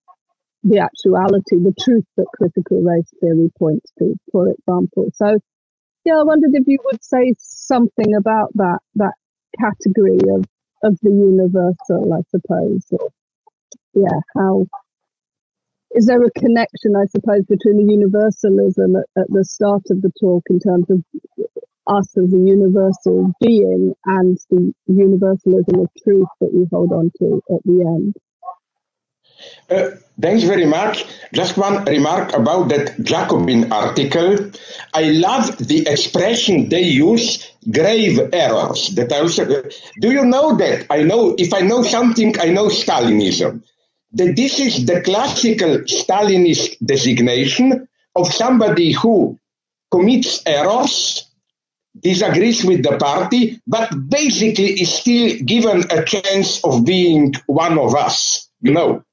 [0.63, 5.09] the actuality, the truth that critical race theory points to, for example.
[5.13, 5.39] So,
[6.05, 9.13] yeah, I wondered if you would say something about that that
[9.59, 10.45] category of
[10.83, 12.85] of the universal, I suppose.
[12.91, 13.09] Or,
[13.93, 14.67] yeah, how
[15.91, 20.11] is there a connection, I suppose, between the universalism at, at the start of the
[20.19, 21.03] talk in terms of
[21.87, 27.41] us as a universal being and the universalism of truth that we hold on to
[27.49, 28.15] at the end?
[29.69, 31.05] Uh, thanks very much.
[31.33, 34.51] Just one remark about that Jacobin article.
[34.93, 38.89] I love the expression they use, grave errors.
[38.95, 39.45] That I also,
[39.99, 40.87] do you know that?
[40.89, 43.63] I know, if I know something, I know Stalinism.
[44.13, 49.37] That this is the classical Stalinist designation of somebody who
[49.91, 51.26] commits errors,
[52.01, 57.95] disagrees with the party, but basically is still given a chance of being one of
[57.95, 58.49] us.
[58.61, 59.03] You know,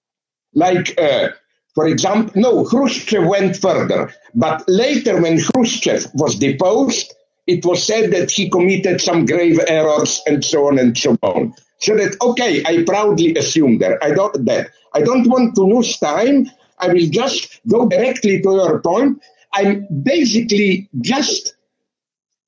[0.54, 1.28] like, uh,
[1.74, 7.12] for example, no, Khrushchev went further, but later when Khrushchev was deposed,
[7.46, 11.52] it was said that he committed some grave errors and so on and so on.
[11.80, 14.02] So that, okay, I proudly assume that.
[14.02, 14.70] I don't, that.
[14.94, 16.48] I don't want to lose time.
[16.78, 19.22] I will just go directly to your point.
[19.52, 21.53] I'm basically just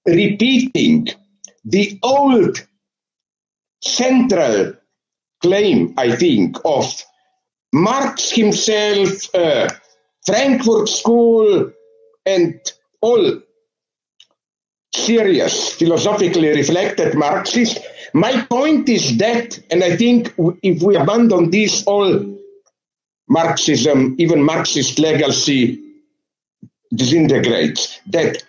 [0.07, 1.09] repeating
[1.64, 2.66] the old
[3.83, 4.75] central
[5.42, 6.85] claim, I think, of
[7.72, 9.68] Marx himself, uh,
[10.24, 11.72] Frankfurt School,
[12.24, 12.61] and
[13.01, 13.41] all
[14.95, 17.78] serious, philosophically reflected Marxists.
[18.14, 22.39] My point is that, and I think if we abandon this, all
[23.28, 25.83] Marxism, even Marxist legacy
[26.95, 28.43] disintegrates, that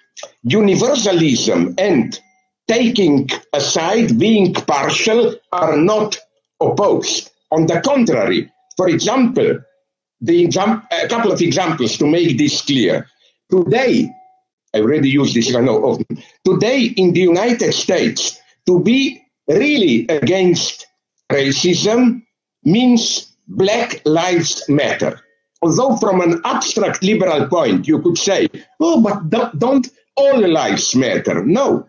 [0.43, 2.19] universalism and
[2.67, 6.17] taking aside, being partial, are not
[6.59, 7.31] opposed.
[7.51, 9.59] On the contrary, for example,
[10.21, 13.07] the exam- a couple of examples to make this clear.
[13.49, 14.09] Today,
[14.73, 16.21] I already use this I know often.
[16.43, 20.87] Today in the United States, to be really against
[21.31, 22.23] racism
[22.63, 25.21] means Black Lives Matter.
[25.61, 28.47] Although from an abstract liberal point, you could say,
[28.79, 29.87] oh, but don't
[30.17, 31.45] all lives matter?
[31.45, 31.87] No.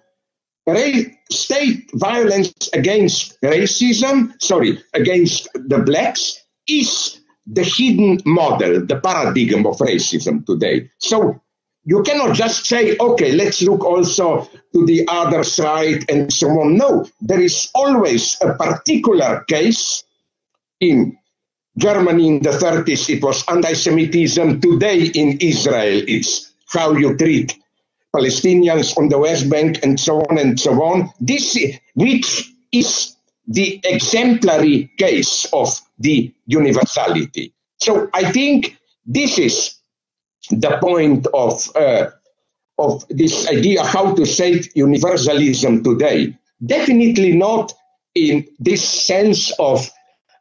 [0.66, 9.66] Ra- state violence against racism, sorry, against the blacks is the hidden model, the paradigm
[9.66, 10.90] of racism today.
[10.98, 11.40] So
[11.84, 16.76] you cannot just say, okay, let's look also to the other side and so on.
[16.76, 20.04] No, there is always a particular case
[20.80, 21.18] in
[21.78, 24.60] Germany in the 30s, it was anti-Semitism.
[24.60, 27.56] Today in Israel, it's how you treat
[28.18, 31.10] Palestinians on the West Bank and so on and so on.
[31.20, 31.56] This,
[31.94, 33.16] which is
[33.46, 37.54] the exemplary case of the universality.
[37.78, 39.76] So I think this is
[40.50, 42.10] the point of uh,
[42.78, 46.36] of this idea how to save universalism today.
[46.64, 47.72] Definitely not
[48.14, 49.90] in this sense of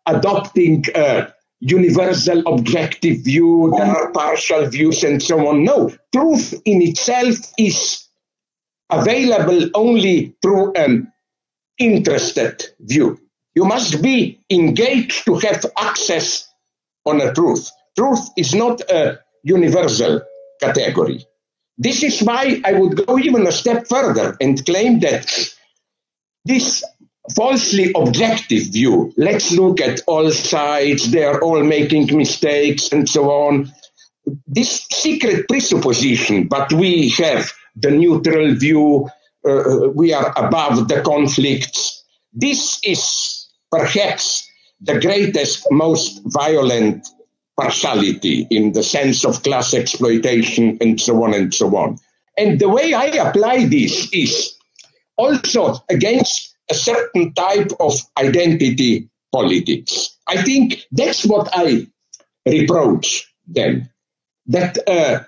[0.06, 5.64] adopting a universal objective view, there are partial views and so on.
[5.64, 8.08] No, truth in itself is
[8.90, 11.12] available only through an
[11.78, 13.20] interested view.
[13.56, 16.48] You must be engaged to have access
[17.06, 17.72] on a truth.
[17.98, 20.22] Truth is not a universal
[20.62, 21.26] category.
[21.78, 25.28] This is why I would go even a step further and claim that
[26.46, 26.84] this
[27.36, 33.30] falsely objective view, let's look at all sides, they are all making mistakes and so
[33.30, 33.72] on.
[34.46, 39.10] This secret presupposition, but we have the neutral view,
[39.48, 42.04] uh, we are above the conflicts.
[42.34, 44.50] This is perhaps
[44.82, 47.08] the greatest, most violent
[47.58, 51.98] partiality in the sense of class exploitation and so on and so on.
[52.38, 54.56] And the way I apply this is
[55.18, 60.18] also against a certain type of identity politics.
[60.28, 61.88] I think that's what I
[62.46, 63.90] reproach them.
[64.48, 65.24] That uh,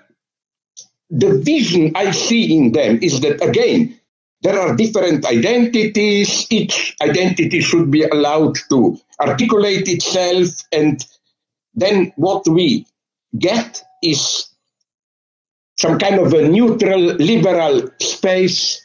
[1.10, 4.00] the vision I see in them is that, again,
[4.42, 6.46] there are different identities.
[6.50, 10.48] Each identity should be allowed to articulate itself.
[10.72, 11.04] And
[11.74, 12.86] then what we
[13.38, 14.46] get is
[15.76, 18.82] some kind of a neutral liberal space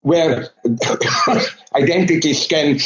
[0.00, 0.48] where
[1.74, 2.78] identities can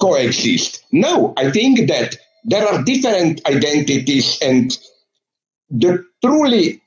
[0.00, 0.84] coexist.
[0.92, 4.76] No, I think that there are different identities and
[5.70, 6.82] the truly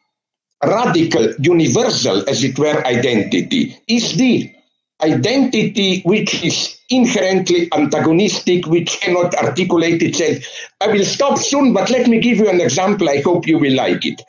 [0.63, 4.53] radical, universal, as it were, identity is the
[5.01, 10.37] identity which is inherently antagonistic, which cannot articulate itself.
[10.79, 13.09] I will stop soon, but let me give you an example.
[13.09, 14.21] I hope you will like it.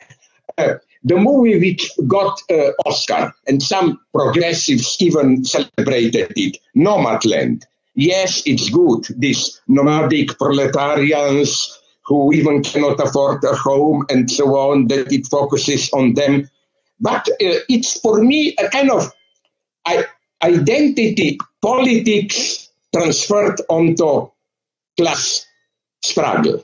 [0.57, 0.75] Uh,
[1.05, 7.63] the movie which got uh, Oscar and some progressives even celebrated it, Nomadland.
[7.93, 9.05] Yes, it's good.
[9.15, 15.89] These nomadic proletarians who even cannot afford a home and so on, that it focuses
[15.93, 16.49] on them.
[16.99, 19.11] But uh, it's for me a kind of
[20.43, 24.29] identity politics transferred onto
[24.97, 25.45] class
[26.03, 26.63] struggle.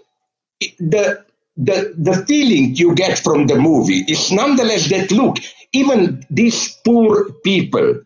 [0.79, 1.25] The
[1.61, 5.37] the, the feeling you get from the movie is nonetheless that look,
[5.73, 8.01] even these poor people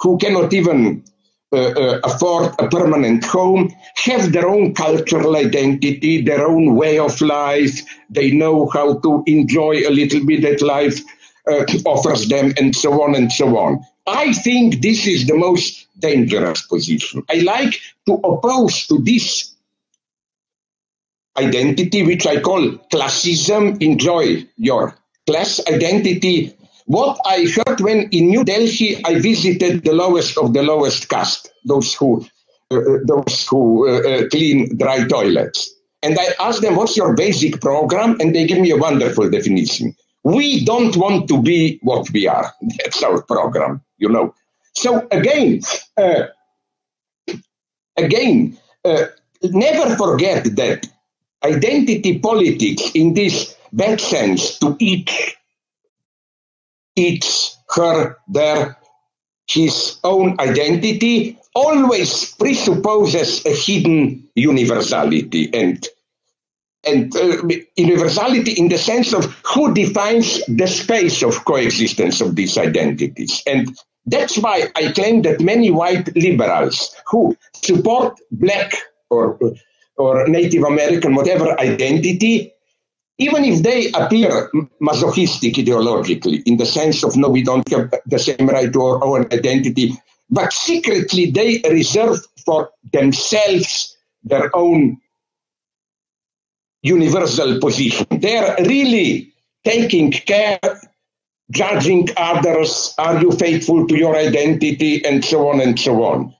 [0.00, 1.04] who cannot even
[1.52, 3.72] uh, uh, afford a permanent home
[4.04, 7.80] have their own cultural identity, their own way of life.
[8.10, 11.00] They know how to enjoy a little bit that life
[11.46, 13.80] uh, offers them, and so on and so on.
[14.06, 17.22] I think this is the most dangerous position.
[17.30, 19.55] I like to oppose to this
[21.38, 22.62] identity, which I call
[22.92, 23.80] classism.
[23.82, 26.56] Enjoy your class identity.
[26.86, 31.50] What I heard when in New Delhi I visited the lowest of the lowest caste,
[31.64, 32.24] those who
[32.70, 35.72] uh, uh those who uh, uh, clean dry toilets.
[36.02, 38.20] And I asked them, what's your basic program?
[38.20, 39.94] And they give me a wonderful definition.
[40.22, 42.52] We don't want to be what we are.
[42.78, 44.34] That's our program, you know.
[44.74, 45.60] So again,
[45.96, 46.26] uh,
[47.96, 49.06] again, uh,
[49.42, 50.86] never forget that
[51.46, 55.36] identity politics in this bad sense to each
[56.96, 58.76] each her their
[59.48, 65.86] his own identity always presupposes a hidden universality and
[66.84, 67.42] and uh,
[67.76, 73.42] universality in the sense of who defines the space of coexistence of these identities.
[73.46, 73.76] And
[74.06, 78.72] that's why I claim that many white liberals who support black
[79.10, 79.36] or
[79.96, 82.52] or Native American, whatever identity,
[83.18, 88.18] even if they appear masochistic ideologically, in the sense of no, we don't have the
[88.18, 89.96] same right to our own identity
[90.30, 94.98] but secretly they reserve for themselves their own
[96.82, 98.06] universal position.
[98.10, 99.32] They are really
[99.64, 100.58] taking care,
[101.50, 106.34] judging others, are you faithful to your identity, and so on and so on.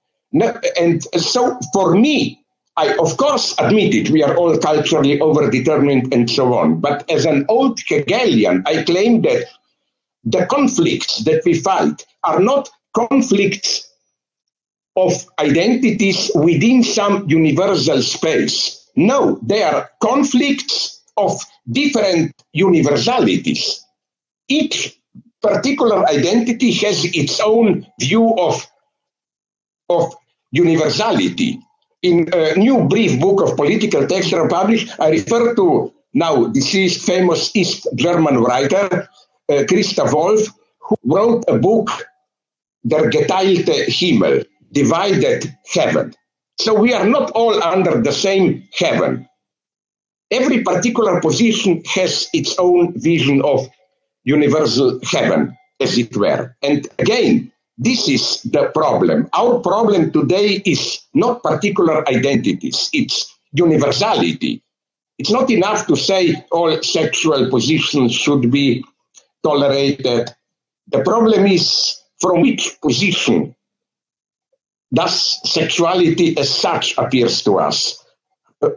[0.78, 2.44] And so for me,
[2.76, 6.80] I of course admit it, we are all culturally overdetermined and so on.
[6.80, 9.46] But as an old Hegelian, I claim that
[10.24, 13.88] the conflicts that we fight are not conflicts
[14.96, 18.90] of identities within some universal space.
[18.96, 23.84] No, they are conflicts of different universalities.
[24.48, 24.98] Each
[25.42, 28.66] particular identity has its own view of,
[29.88, 30.14] of
[30.50, 31.60] universality.
[32.06, 37.50] In a new brief book of political texture published, I refer to now deceased famous
[37.56, 39.08] East German writer
[39.48, 40.46] uh, Christa Wolf,
[40.78, 41.90] who wrote a book,
[42.86, 46.14] Der geteilte Himmel, Divided Heaven.
[46.60, 49.28] So we are not all under the same heaven.
[50.30, 53.68] Every particular position has its own vision of
[54.22, 56.54] universal heaven, as it were.
[56.62, 59.28] And again, this is the problem.
[59.34, 64.62] Our problem today is not particular identities, it's universality.
[65.18, 68.84] It's not enough to say all sexual positions should be
[69.42, 70.30] tolerated.
[70.88, 73.56] The problem is from which position
[74.92, 78.02] does sexuality as such appears to us?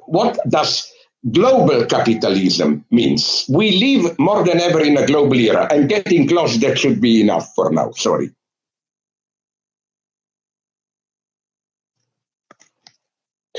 [0.05, 0.91] What does
[1.31, 3.45] global capitalism means?
[3.49, 5.67] We live more than ever in a global era.
[5.71, 6.57] I'm getting close.
[6.57, 7.91] That should be enough for now.
[7.91, 8.31] Sorry.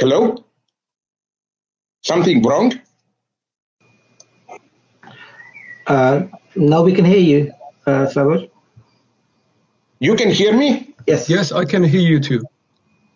[0.00, 0.42] Hello?
[2.02, 2.72] Something wrong?
[5.86, 6.22] Uh,
[6.56, 7.52] now we can hear you,
[7.86, 8.06] uh,
[9.98, 10.94] You can hear me?
[11.06, 11.28] Yes.
[11.28, 12.42] Yes, I can hear you too.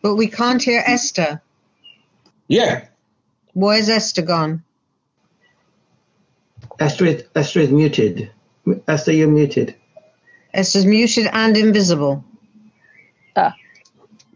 [0.03, 1.41] But we can't hear Esther.
[2.49, 2.89] Yeah.
[3.55, 4.63] Where's Esther gone?
[6.79, 8.31] Esther is, Esther is muted.
[8.87, 9.75] Esther, you're muted.
[10.53, 12.23] Esther's muted and invisible.
[13.35, 13.53] Uh,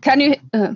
[0.01, 0.73] can you uh,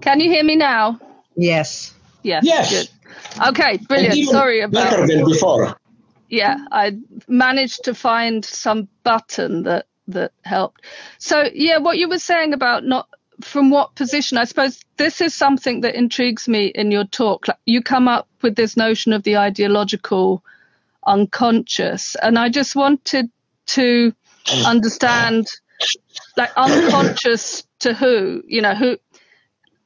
[0.00, 0.98] can you hear me now?
[1.36, 1.94] Yes.
[2.22, 2.44] Yes.
[2.44, 2.70] Yes.
[2.70, 3.48] Good.
[3.48, 4.28] Okay, brilliant.
[4.28, 5.76] Sorry about better than before.
[6.28, 10.82] Yeah, I managed to find some button that that helped.
[11.18, 13.08] So yeah, what you were saying about not
[13.40, 17.46] from what position, I suppose this is something that intrigues me in your talk.
[17.66, 20.42] You come up with this notion of the ideological
[21.06, 23.30] unconscious, and I just wanted
[23.66, 24.14] to
[24.64, 25.48] understand,
[26.36, 28.42] like, unconscious to who?
[28.46, 28.98] You know, who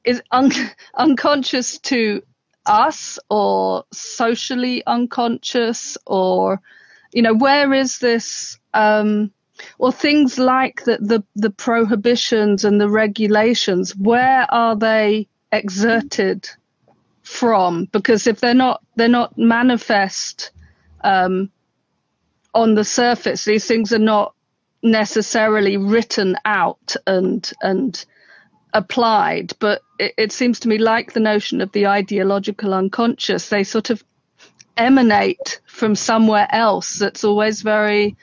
[0.06, 0.52] is un-
[0.94, 2.22] unconscious to
[2.64, 6.60] us, or socially unconscious, or
[7.12, 8.58] you know, where is this?
[8.74, 9.32] Um,
[9.78, 16.48] or things like the, the, the prohibitions and the regulations, where are they exerted
[17.22, 17.86] from?
[17.86, 20.50] Because if they're not they're not manifest
[21.02, 21.50] um,
[22.54, 24.34] on the surface, these things are not
[24.82, 28.04] necessarily written out and and
[28.76, 29.54] applied.
[29.58, 33.90] But it, it seems to me like the notion of the ideological unconscious, they sort
[33.90, 34.04] of
[34.76, 38.16] emanate from somewhere else that's always very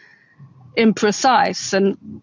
[0.77, 2.21] imprecise and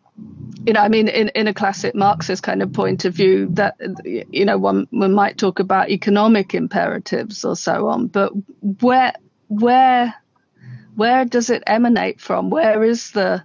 [0.66, 3.76] you know, I mean, in, in a classic Marxist kind of point of view, that
[4.04, 9.14] you know, one one might talk about economic imperatives or so on, but where
[9.48, 10.14] where
[10.94, 12.50] where does it emanate from?
[12.50, 13.42] Where is the,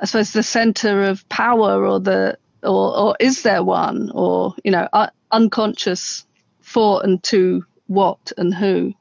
[0.00, 4.70] I suppose, the center of power, or the or or is there one, or you
[4.70, 6.26] know, uh, unconscious
[6.60, 8.94] for and to what and who?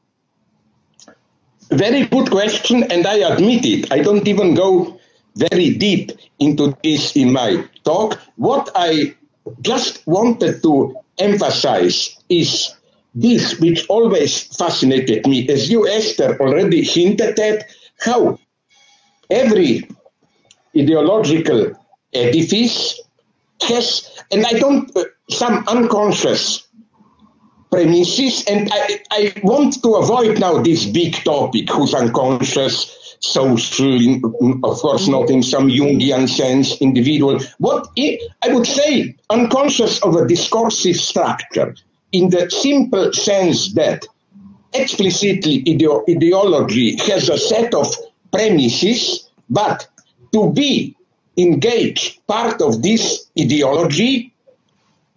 [1.69, 3.91] Very good question, and I admit it.
[3.91, 4.99] I don't even go
[5.35, 8.19] very deep into this in my talk.
[8.35, 9.15] What I
[9.61, 12.75] just wanted to emphasize is
[13.15, 18.39] this, which always fascinated me, as you, Esther, already hinted at, how
[19.29, 19.87] every
[20.75, 21.73] ideological
[22.13, 22.99] edifice
[23.63, 26.67] has, and I don't, uh, some unconscious
[27.71, 34.15] premises, and I, I want to avoid now this big topic, who's unconscious, social,
[34.63, 37.39] of course not in some Jungian sense, individual.
[37.59, 41.75] What I would say, unconscious of a discursive structure,
[42.11, 44.05] in the simple sense that
[44.73, 47.87] explicitly ideo- ideology has a set of
[48.31, 49.87] premises, but
[50.33, 50.95] to be
[51.41, 54.33] engaged part of this ideology,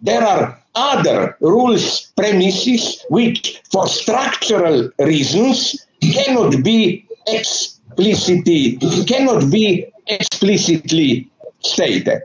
[0.01, 11.29] there are other rules, premises, which for structural reasons cannot be explicitly, cannot be explicitly
[11.61, 12.21] stated.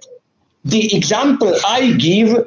[0.65, 2.47] the example I give,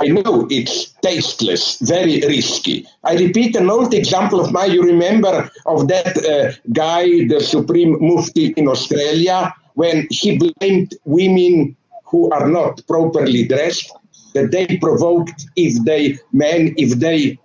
[0.00, 2.86] I know it's tasteless, very risky.
[3.04, 4.72] I repeat an old example of mine.
[4.72, 11.76] You remember of that uh, guy, the Supreme Mufti in Australia, when he blamed women
[12.06, 13.92] who are not properly dressed,
[14.34, 17.38] that they provoked if they men, if they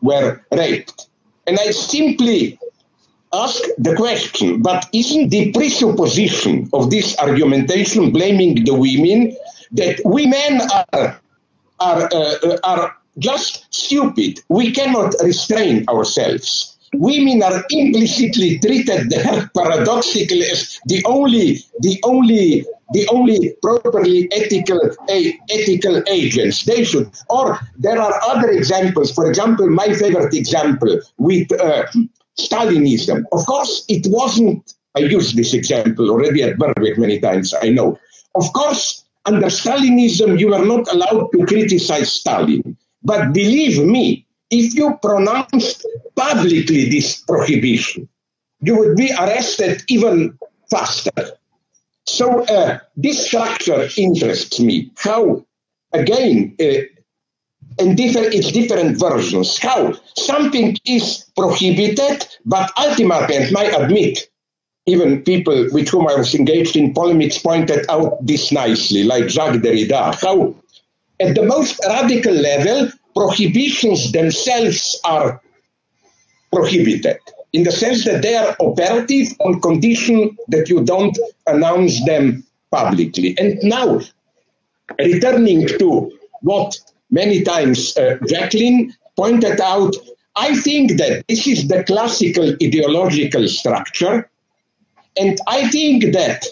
[0.00, 1.08] were raped.
[1.48, 2.60] And I simply
[3.32, 9.36] ask the question, but isn't the presupposition of this argumentation blaming the women
[9.72, 10.60] that women
[10.92, 11.20] are
[11.80, 14.38] are uh, are just stupid?
[14.48, 16.73] We cannot restrain ourselves.
[16.98, 24.80] Women are implicitly treated there paradoxically as the only the only the only properly ethical
[25.08, 26.64] a, ethical agents.
[26.64, 27.10] They should.
[27.28, 29.12] Or there are other examples.
[29.12, 31.86] For example, my favorite example with uh,
[32.38, 33.24] Stalinism.
[33.32, 34.74] Of course, it wasn't.
[34.96, 37.54] I used this example already at Birkbeck many times.
[37.60, 37.98] I know.
[38.34, 42.76] Of course, under Stalinism, you were not allowed to criticize Stalin.
[43.02, 48.08] But believe me, if you pronounced publicly this prohibition,
[48.60, 50.38] you would be arrested even
[50.70, 51.10] faster.
[52.06, 54.90] So uh, this structure interests me.
[54.96, 55.44] How,
[55.92, 56.82] again, uh,
[57.78, 59.58] and different, it's different versions.
[59.58, 64.30] How something is prohibited, but ultimately, and I admit,
[64.86, 69.62] even people with whom I was engaged in polemics pointed out this nicely, like Jacques
[69.62, 70.54] Derrida, how
[71.20, 75.40] at the most radical level, prohibitions themselves are
[76.52, 77.18] prohibited
[77.52, 83.36] in the sense that they are operative on condition that you don't announce them publicly.
[83.38, 84.00] And now,
[84.98, 86.12] returning to
[86.42, 86.76] what
[87.10, 89.94] many times uh, Jacqueline pointed out,
[90.34, 94.28] I think that this is the classical ideological structure.
[95.16, 96.46] And I think that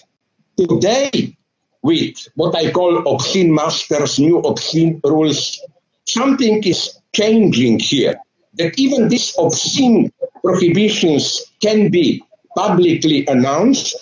[0.56, 1.36] today,
[1.82, 5.60] with what I call obscene masters, new obscene rules,
[6.07, 8.16] something is changing here.
[8.55, 12.22] That even these obscene prohibitions can be
[12.57, 13.96] publicly announced.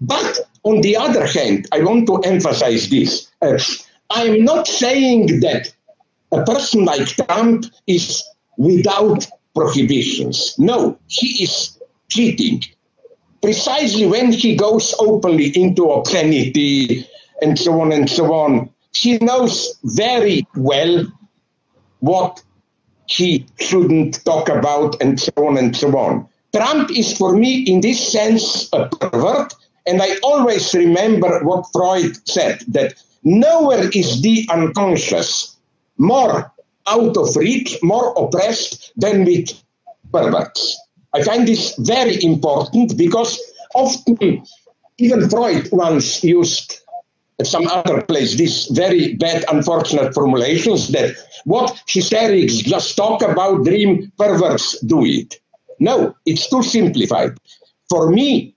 [0.00, 3.30] But on the other hand, I want to emphasize this.
[3.40, 3.58] Uh,
[4.10, 5.72] I'm not saying that
[6.32, 8.22] a person like Trump is
[8.58, 10.58] without prohibitions.
[10.58, 11.78] No, he is
[12.08, 12.62] cheating.
[13.40, 17.06] Precisely when he goes openly into obscenity
[17.42, 21.06] and so on and so on, he knows very well
[22.04, 22.42] what
[23.06, 26.28] he shouldn't talk about and so on and so on.
[26.54, 29.54] Trump is for me in this sense a pervert,
[29.86, 35.56] and I always remember what Freud said that nowhere is the unconscious
[35.98, 36.52] more
[36.86, 39.50] out of reach, more oppressed than with
[40.12, 40.78] perverts.
[41.14, 43.40] I find this very important because
[43.74, 44.44] often
[44.98, 46.80] even Freud once used
[47.42, 54.12] some other place these very bad, unfortunate formulations that what hysterics just talk about, dream
[54.16, 55.40] perverts do it.
[55.80, 57.36] No, it's too simplified.
[57.88, 58.54] For me,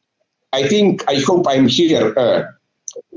[0.53, 2.43] I think, I hope I'm here uh,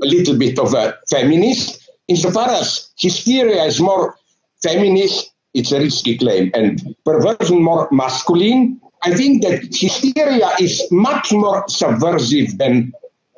[0.01, 1.89] a little bit of a feminist.
[2.07, 4.17] Insofar as hysteria is more
[4.63, 11.31] feminist, it's a risky claim, and perversion more masculine, I think that hysteria is much
[11.31, 12.93] more subversive than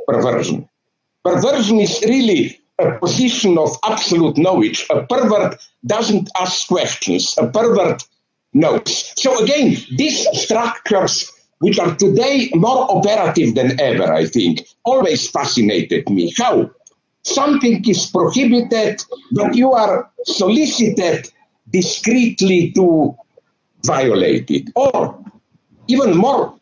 [0.07, 0.67] perversion.
[1.24, 4.86] Perversion is really a position of absolute knowledge.
[4.89, 7.36] A pervert doesn't ask questions.
[7.38, 8.03] A pervert
[8.53, 9.13] knows.
[9.17, 16.09] So again, these structures, which are today more operative than ever, I think, always fascinated
[16.09, 16.34] me.
[16.38, 16.71] How
[17.24, 19.01] something is prohibited,
[19.32, 21.30] but you are solicited
[21.69, 23.15] discreetly to
[23.86, 24.69] violate it.
[24.76, 25.24] Or
[25.88, 26.59] even more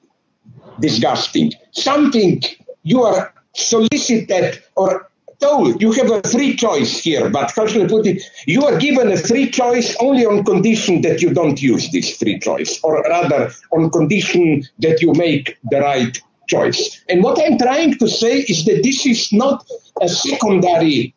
[0.80, 2.42] disgusting, something
[2.84, 5.10] you are solicited or
[5.42, 8.22] told you have a free choice here, but how should I put it?
[8.46, 12.40] You are given a free choice only on condition that you don't use this free
[12.40, 17.04] choice, or rather on condition that you make the right choice.
[17.10, 19.66] And what I'm trying to say is that this is not
[20.00, 21.16] a secondary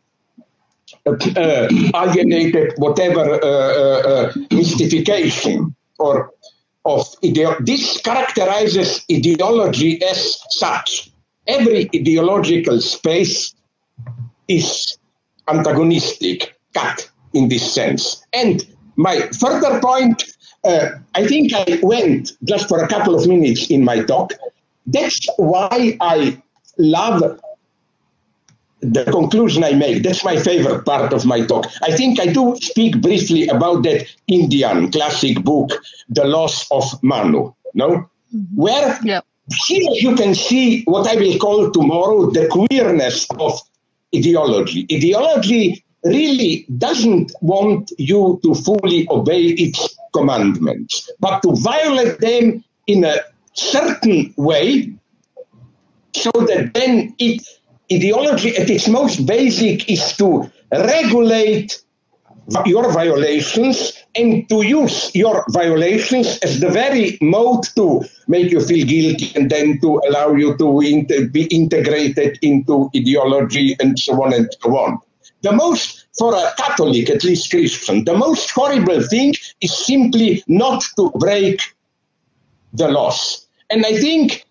[1.07, 6.31] uh, alienated whatever uh, uh, uh, mystification or
[6.87, 11.11] of ideo- this characterizes ideology as such
[11.47, 13.55] every ideological space
[14.49, 14.99] is
[15.49, 18.25] antagonistic, cut in this sense.
[18.33, 18.65] And
[18.97, 20.25] my further point,
[20.65, 24.33] uh, I think I went just for a couple of minutes in my talk.
[24.87, 26.41] That's why I
[26.79, 27.41] love
[28.81, 30.03] the conclusion I make.
[30.03, 31.67] That's my favorite part of my talk.
[31.83, 35.71] I think I do speak briefly about that Indian classic book,
[36.09, 38.11] The Laws of Manu, no?
[38.35, 38.57] Mm-hmm.
[38.57, 39.25] Where yep.
[39.67, 43.61] Here you can see what I will call tomorrow the queerness of
[44.15, 44.87] ideology.
[44.91, 53.05] Ideology really doesn't want you to fully obey its commandments, but to violate them in
[53.05, 53.17] a
[53.53, 54.93] certain way
[56.15, 57.47] so that then it,
[57.93, 61.83] ideology at its most basic is to regulate
[62.67, 68.87] your violations and to use your violations as the very mode to make you feel
[68.87, 74.33] guilty and then to allow you to inter- be integrated into ideology and so on
[74.33, 74.99] and so on.
[75.43, 80.85] The most, for a Catholic, at least Christian, the most horrible thing is simply not
[80.97, 81.61] to break
[82.73, 83.47] the laws.
[83.71, 84.45] And I think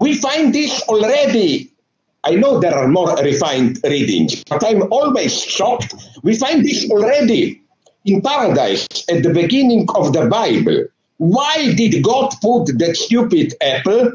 [0.00, 1.72] we find this already.
[2.24, 5.94] I know there are more refined readings, but I'm always shocked.
[6.22, 7.62] We find this already
[8.04, 10.86] in paradise at the beginning of the Bible.
[11.18, 14.12] Why did God put that stupid apple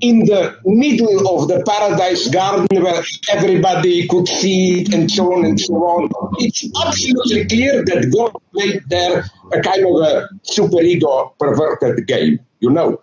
[0.00, 5.44] in the middle of the paradise garden where everybody could see it and so on
[5.44, 6.10] and so on.
[6.38, 12.40] It's absolutely clear that God played there a kind of a super ego perverted game,
[12.60, 13.02] you know.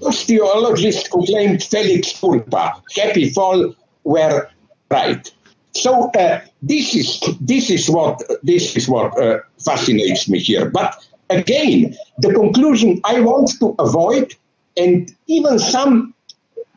[0.00, 3.74] Those theologists who claimed Felix culpa, happy fall,
[4.04, 4.48] were
[4.90, 5.30] right.
[5.72, 10.68] So uh, this is this is what this is what uh, fascinates me here.
[10.68, 10.96] But
[11.30, 14.34] again, the conclusion I want to avoid,
[14.76, 16.14] and even some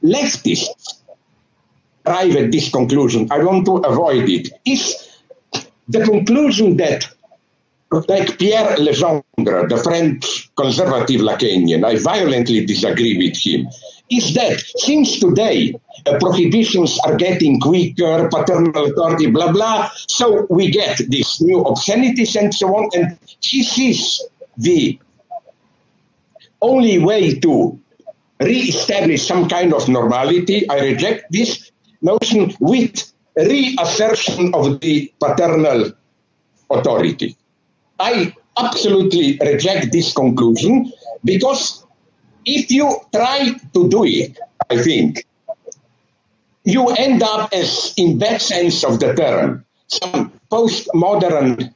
[0.04, 1.02] leftists
[2.06, 3.28] arrive at this conclusion.
[3.32, 4.50] I want to avoid it.
[4.66, 5.10] Is
[5.88, 7.08] the conclusion that,
[8.08, 13.68] like Pierre Legendre, the French conservative Lacanian, I violently disagree with him,
[14.10, 15.74] is that since today
[16.06, 22.36] uh, prohibitions are getting weaker, paternal authority, blah, blah, so we get these new obscenities
[22.36, 24.22] and so on, and this sees
[24.58, 25.00] the
[26.62, 27.80] only way to
[28.40, 30.68] re-establish some kind of normality.
[30.70, 35.92] I reject this notion with reassertion of the paternal
[36.70, 37.36] authority.
[38.00, 40.92] I absolutely reject this conclusion
[41.24, 41.83] because
[42.46, 44.38] if you try to do it,
[44.70, 45.26] I think,
[46.64, 51.74] you end up as, in that sense of the term, some postmodern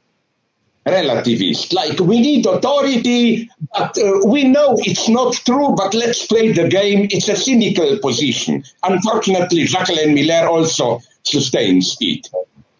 [0.86, 1.74] relativist.
[1.74, 6.68] Like, we need authority, but uh, we know it's not true, but let's play the
[6.68, 7.08] game.
[7.10, 8.64] It's a cynical position.
[8.82, 12.30] Unfortunately, Jacques-Alain Miller also sustains it.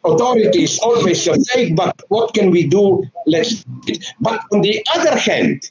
[0.05, 3.05] Authority is always a fake, but what can we do?
[3.27, 3.65] Let's.
[4.21, 5.71] But on the other hand,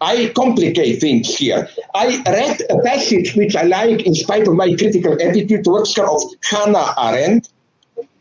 [0.00, 1.68] I complicate things here.
[1.94, 6.04] I read a passage which I like in spite of my critical attitude towards her
[6.04, 7.48] of Hannah Arendt,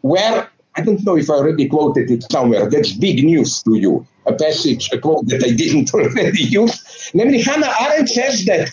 [0.02, 2.70] where I don't know if I already quoted it somewhere.
[2.70, 4.08] That's big news to you.
[4.26, 7.12] A passage, a quote that I didn't already use.
[7.14, 8.72] Namely, Hannah Arendt says that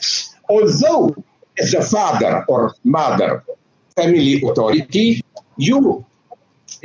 [0.49, 1.15] although
[1.59, 3.45] as a father or mother,
[3.97, 5.23] family authority,
[5.57, 6.07] you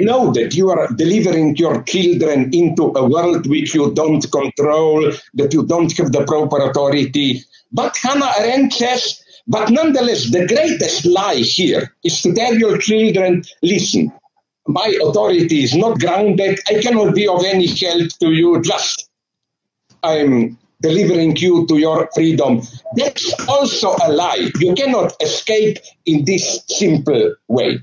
[0.05, 5.53] know that you are delivering your children into a world which you don't control, that
[5.53, 7.43] you don't have the proper authority.
[7.71, 13.43] But Hannah Arendt says, but nonetheless, the greatest lie here is to tell your children,
[13.63, 14.11] listen,
[14.67, 16.59] my authority is not grounded.
[16.67, 18.61] I cannot be of any help to you.
[18.61, 19.09] Just
[20.03, 22.61] I'm delivering you to your freedom.
[22.95, 24.51] That's also a lie.
[24.59, 27.79] You cannot escape in this simple way,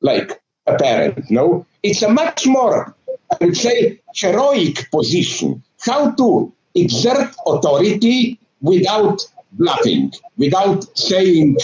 [0.00, 1.30] like a parent.
[1.30, 2.94] No, it's a much more,
[3.30, 5.62] I would say, heroic position.
[5.80, 11.58] How to exert authority without bluffing, without saying,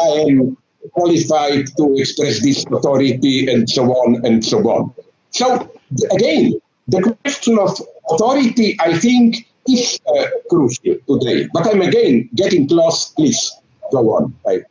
[0.00, 0.56] I am
[0.92, 4.94] qualified to express this authority and so on and so on.
[5.30, 5.70] So
[6.10, 11.48] again, the question of authority, I think, is uh, crucial today.
[11.52, 13.10] But I'm again getting close.
[13.10, 13.52] Please
[13.92, 14.34] go on.
[14.46, 14.62] I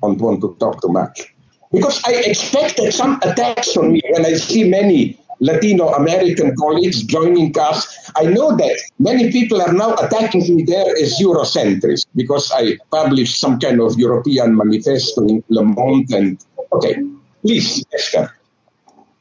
[0.00, 1.33] don't want to talk too much.
[1.74, 7.54] Because I expected some attacks on me when I see many Latino American colleagues joining
[7.58, 8.10] us.
[8.16, 13.40] I know that many people are now attacking me there as Eurocentrist because I published
[13.40, 16.10] some kind of European manifesto in Le Monde.
[16.12, 17.02] And okay,
[17.42, 18.32] please, Esther.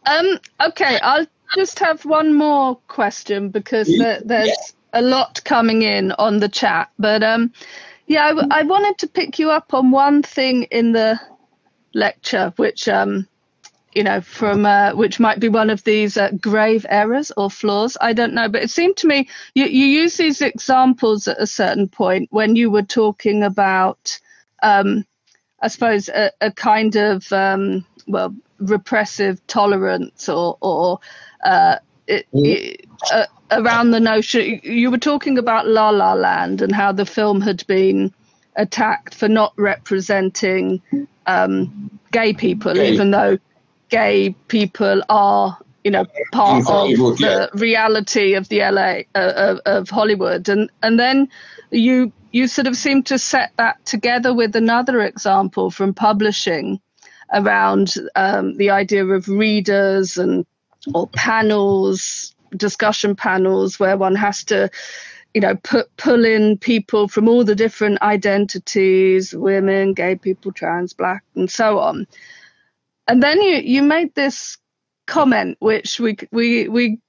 [0.05, 4.53] Um, okay, I'll just have one more question because there's yeah.
[4.93, 6.89] a lot coming in on the chat.
[6.99, 7.51] But um,
[8.07, 11.19] yeah, I, I wanted to pick you up on one thing in the
[11.93, 13.27] lecture, which um,
[13.95, 17.97] you know, from uh, which might be one of these uh, grave errors or flaws.
[18.01, 21.47] I don't know, but it seemed to me you, you use these examples at a
[21.47, 24.19] certain point when you were talking about,
[24.61, 25.05] um,
[25.61, 30.99] I suppose, a, a kind of um, well repressive tolerance or or
[31.43, 31.77] uh,
[32.07, 32.45] it, mm.
[32.45, 34.59] it, uh, around the notion.
[34.63, 38.13] You were talking about La La Land and how the film had been
[38.55, 40.81] attacked for not representing
[41.25, 43.37] um, gay people, even though
[43.89, 49.89] gay people are you know part of the reality of the LA uh, of, of
[49.89, 51.29] Hollywood, and and then
[51.71, 56.79] you you sort of seem to set that together with another example from publishing
[57.31, 60.45] around um, the idea of readers and
[60.93, 64.69] or panels, discussion panels where one has to
[65.33, 70.93] you know, put pull in people from all the different identities, women, gay people, trans,
[70.93, 72.07] black, and so on.
[73.07, 74.57] And then you you made this
[75.07, 76.99] comment, which we we we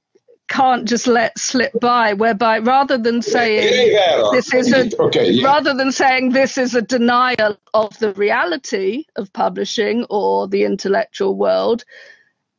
[0.48, 3.96] can't just let slip by, whereby rather than saying
[4.32, 5.46] this is a okay, yeah.
[5.46, 11.34] rather than saying this is a denial of the reality of publishing or the intellectual
[11.34, 11.84] world,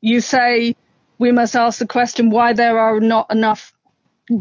[0.02, 0.76] you say
[1.18, 3.75] we must ask the question why there are not enough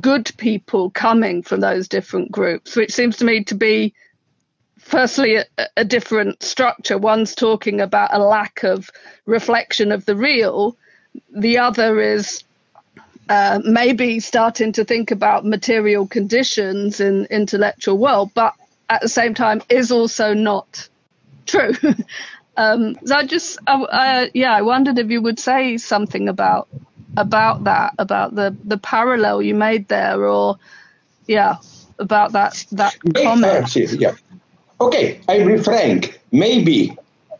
[0.00, 3.94] good people coming from those different groups, which seems to me to be
[4.78, 5.44] firstly a,
[5.76, 6.98] a, different structure.
[6.98, 8.90] One's talking about a lack of
[9.26, 10.76] reflection of the real.
[11.30, 12.44] The other is
[13.28, 18.54] uh, maybe starting to think about material conditions in intellectual world, but
[18.88, 20.88] at the same time is also not
[21.46, 21.72] true.
[22.56, 23.58] um, so I just,
[24.34, 26.68] yeah, I wondered if you would say something about
[27.16, 30.56] about that, about the the parallel you made there, or
[31.26, 31.56] yeah,
[31.98, 33.74] about that that comment.
[33.76, 34.14] Yeah.
[34.80, 36.02] Okay, I refrain.
[36.32, 36.96] Maybe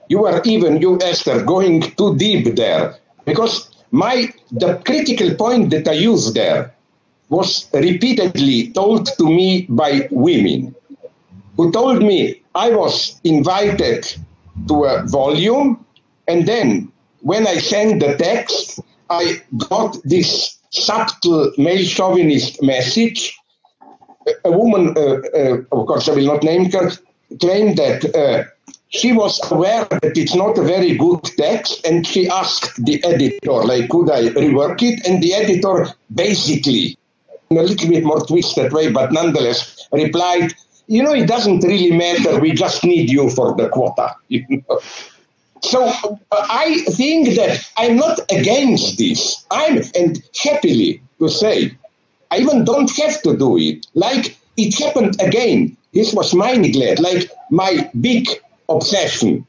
[0.09, 5.89] you are even you Esther going too deep there because my the critical point that
[5.89, 6.75] I used there
[7.29, 10.75] was repeatedly told to me by women
[11.57, 14.07] who told me I was invited
[14.69, 15.85] to a volume
[16.29, 18.81] and then when I sent the text
[19.11, 23.37] I got this subtle male chauvinist message.
[24.45, 26.91] A woman, uh, uh, of course, I will not name her,
[27.41, 28.45] claimed that uh,
[28.89, 33.53] she was aware that it's not a very good text, and she asked the editor,
[33.53, 35.07] like, could I rework it?
[35.07, 36.97] And the editor basically,
[37.51, 40.55] in a little bit more twisted way, but nonetheless, replied,
[40.87, 42.39] you know, it doesn't really matter.
[42.41, 44.15] We just need you for the quota.
[44.29, 44.81] You know?
[45.65, 49.45] So uh, I think that I'm not against this.
[49.51, 51.77] I'm, and happily to say,
[52.31, 53.87] I even don't have to do it.
[53.95, 55.77] Like it happened again.
[55.93, 58.29] This was my neglect, like my big
[58.69, 59.47] obsession,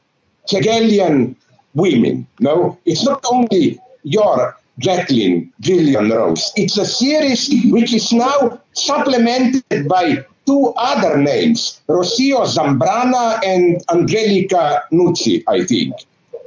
[0.48, 1.36] Hegelian
[1.74, 2.26] women.
[2.40, 6.52] No, it's not only your Jacqueline Gillian Rose.
[6.56, 14.84] It's a series which is now supplemented by two other names, Rocio Zambrana and Angelica
[14.92, 15.94] Nuzzo, I think.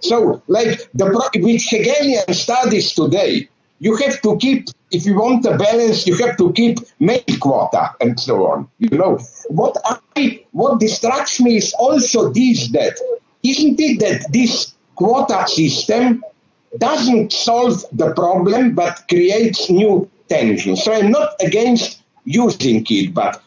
[0.02, 5.58] So, like the with Hegelian studies today, you have to keep, if you want a
[5.58, 8.70] balance, you have to keep male quota and so on.
[8.80, 9.20] You know
[9.50, 12.98] what I what distracts me is also this that
[13.44, 16.24] isn't it that this quota system
[16.78, 20.84] doesn't solve the problem but creates new tensions.
[20.84, 23.42] So I'm not against using it, but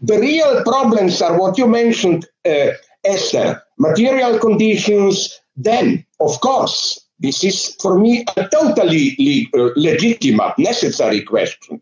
[0.00, 2.70] the real problems are what you mentioned, uh,
[3.04, 5.38] Esther, material conditions.
[5.56, 11.80] Then, of course, this is for me a totally le- uh, legitimate, necessary question.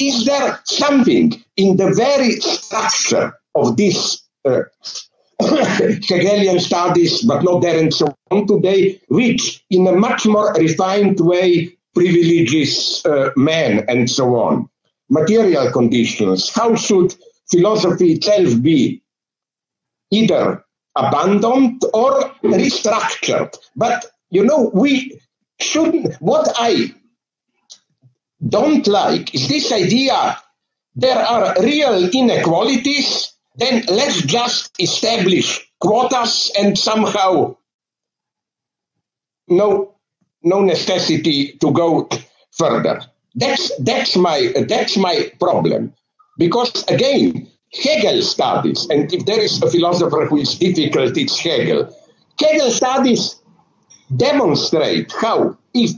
[0.00, 4.62] Is there something in the very structure of this uh,
[5.40, 11.20] Hegelian studies, but not there and so on today, which in a much more refined
[11.20, 14.68] way privileges uh, men and so on.
[15.10, 16.50] Material conditions.
[16.50, 17.14] How should
[17.50, 19.02] philosophy itself be
[20.10, 20.64] either
[20.96, 23.56] abandoned or restructured?
[23.76, 25.20] But you know, we
[25.60, 26.14] shouldn't.
[26.16, 26.94] What I
[28.46, 30.38] don't like is this idea
[30.94, 37.56] there are real inequalities then let's just establish quotas and somehow
[39.48, 39.94] no
[40.42, 42.08] no necessity to go
[42.52, 43.02] further.
[43.34, 45.92] That's that's my that's my problem.
[46.38, 51.94] Because again, Hegel studies, and if there is a philosopher who is difficult, it's Hegel.
[52.40, 53.42] Hegel studies
[54.16, 55.90] demonstrate how if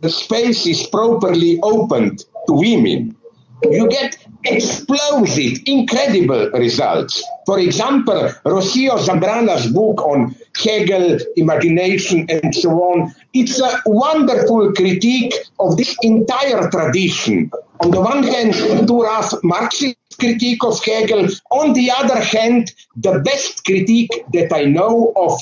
[0.00, 3.16] the space is properly opened to women,
[3.62, 7.24] you get explosive, incredible results.
[7.46, 15.34] For example, Rocio Zambrana's book on Hegel, imagination, and so on, it's a wonderful critique
[15.58, 17.50] of this entire tradition.
[17.80, 18.54] On the one hand,
[18.88, 21.28] rough Marxist critique of Hegel.
[21.50, 25.40] On the other hand, the best critique that I know of,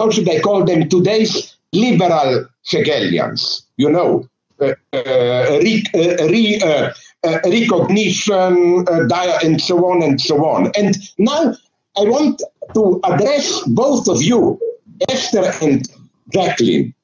[0.00, 3.66] how should I call them, today's liberal Hegelians.
[3.76, 4.28] You know,
[4.60, 6.92] uh, uh, re, uh, re uh,
[7.24, 10.72] uh, recognition, uh, and so on and so on.
[10.76, 11.54] And now
[11.96, 12.42] I want
[12.74, 14.58] to address both of you
[15.08, 15.88] Esther and
[16.32, 16.94] Jacqueline.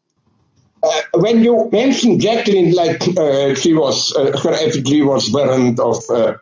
[0.83, 6.03] Uh, when you mentioned Jacqueline, like uh, she was, uh, her effigy was burned of
[6.09, 6.35] uh,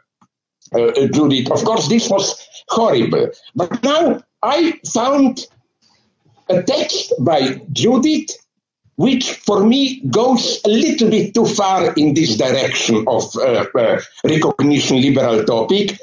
[0.74, 3.30] uh, Judith, of course, this was horrible.
[3.54, 5.46] But now I found
[6.48, 8.30] a text by Judith,
[8.96, 13.64] which for me goes a little bit too far in this direction of uh,
[14.24, 15.98] recognition liberal topic.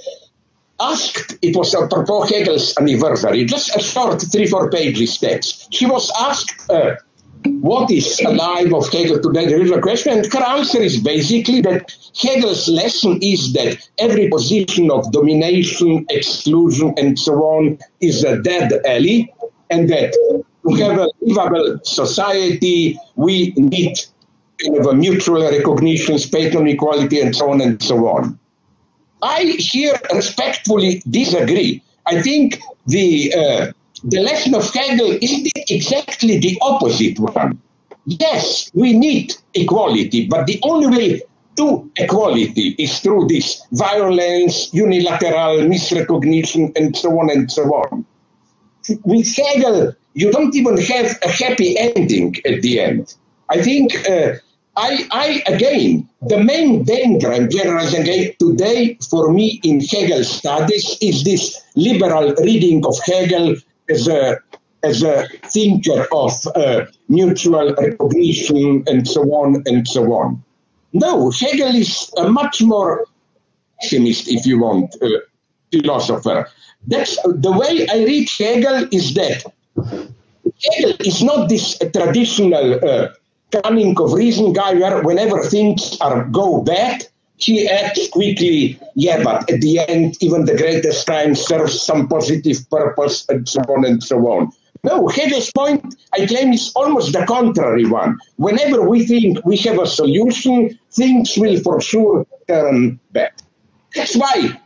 [0.80, 5.72] Asked, it was apropos Hegel's anniversary, just a short three, four pages text.
[5.74, 6.70] She was asked,
[7.46, 9.48] what is alive of Hegel today?
[9.48, 14.30] There is a question, and her answer is basically that Hegel's lesson is that every
[14.30, 19.34] position of domination, exclusion, and so on is a dead alley,
[19.70, 20.14] and that
[20.68, 23.98] to have a livable society, we need
[24.64, 28.40] kind of a mutual recognition, spatial equality, and so on and so on.
[29.22, 31.82] I here respectfully disagree.
[32.06, 33.72] I think the uh,
[34.04, 37.60] the lesson of Hegel is exactly the opposite one.
[38.06, 41.22] Yes, we need equality, but the only way
[41.56, 48.06] to equality is through this violence, unilateral misrecognition, and so on and so on.
[49.04, 53.16] With Hegel, you don't even have a happy ending at the end.
[53.50, 54.34] I think, uh,
[54.76, 61.24] I, I, again, the main danger, I'm generalizing today for me in Hegel studies is
[61.24, 63.56] this liberal reading of Hegel
[63.90, 64.40] as a
[64.84, 70.44] as a thinker of uh, mutual recognition and so on and so on.
[70.92, 73.06] No, Hegel is a much more
[73.82, 75.08] pessimist, if you want, uh,
[75.72, 76.50] philosopher.
[76.86, 83.08] That's the way I read Hegel is that Hegel is not this traditional uh,
[83.52, 87.08] cunning of reason guy where whenever things are go bad,
[87.44, 92.70] he acts quickly, yeah, but at the end, even the greatest crime serves some positive
[92.70, 94.52] purpose, and so on and so on.
[94.84, 98.18] No, Hegel's point, I claim, is almost the contrary one.
[98.38, 103.32] Whenever we think we have a solution, things will for sure turn bad.
[103.96, 104.60] That's why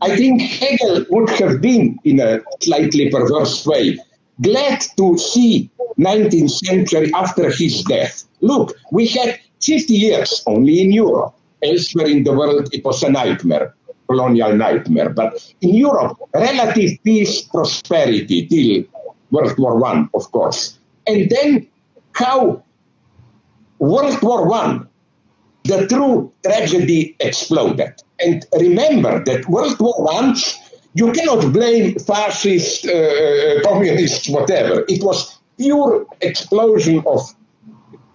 [0.00, 3.98] I think Hegel would have been, in a slightly perverse way,
[4.40, 8.24] glad to see 19th century after his death.
[8.40, 13.10] Look, we had 50 years only in Europe Elsewhere in the world, it was a
[13.10, 13.74] nightmare,
[14.08, 15.10] colonial nightmare.
[15.10, 18.84] But in Europe, relative peace, prosperity till
[19.30, 20.78] World War One, of course.
[21.06, 21.66] And then
[22.12, 22.62] how
[23.78, 24.88] World War One,
[25.64, 27.94] the true tragedy exploded.
[28.18, 30.36] And remember that World War One,
[30.94, 34.84] you cannot blame fascist, uh, uh, communists, whatever.
[34.88, 37.20] It was pure explosion of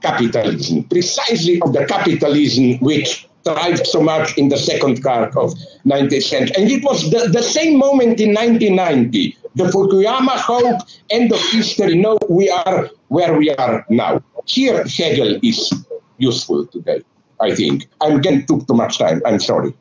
[0.01, 5.53] capitalism, precisely of the capitalism which thrived so much in the second part of
[5.85, 6.55] 19th century.
[6.57, 11.97] And it was the, the same moment in 1990, the Fukuyama hope, end of history.
[11.97, 14.21] No, we are where we are now.
[14.45, 15.71] Here, Hegel is
[16.17, 17.01] useful today,
[17.39, 17.87] I think.
[18.01, 19.21] I'm getting took too much time.
[19.25, 19.73] I'm sorry.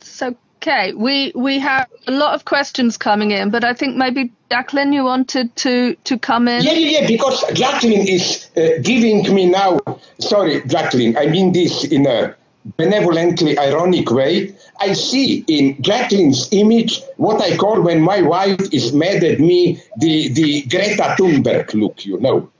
[0.00, 4.32] So, okay, we we have a lot of questions coming in, but I think maybe
[4.50, 6.62] Jacqueline, you wanted to to come in.
[6.62, 7.06] Yeah, yeah, yeah.
[7.06, 9.80] Because Jacqueline is uh, giving me now.
[10.20, 11.16] Sorry, Jacqueline.
[11.16, 12.36] I mean this in a
[12.76, 14.54] benevolently ironic way.
[14.78, 19.82] I see in Jacqueline's image what I call when my wife is mad at me
[19.98, 22.06] the the Greta Thunberg look.
[22.06, 22.51] You know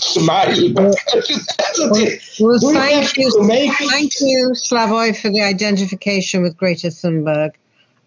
[0.00, 0.74] smile.
[0.74, 7.52] well, well thank you, thank you, Slavoj, for the identification with Greta Thunberg.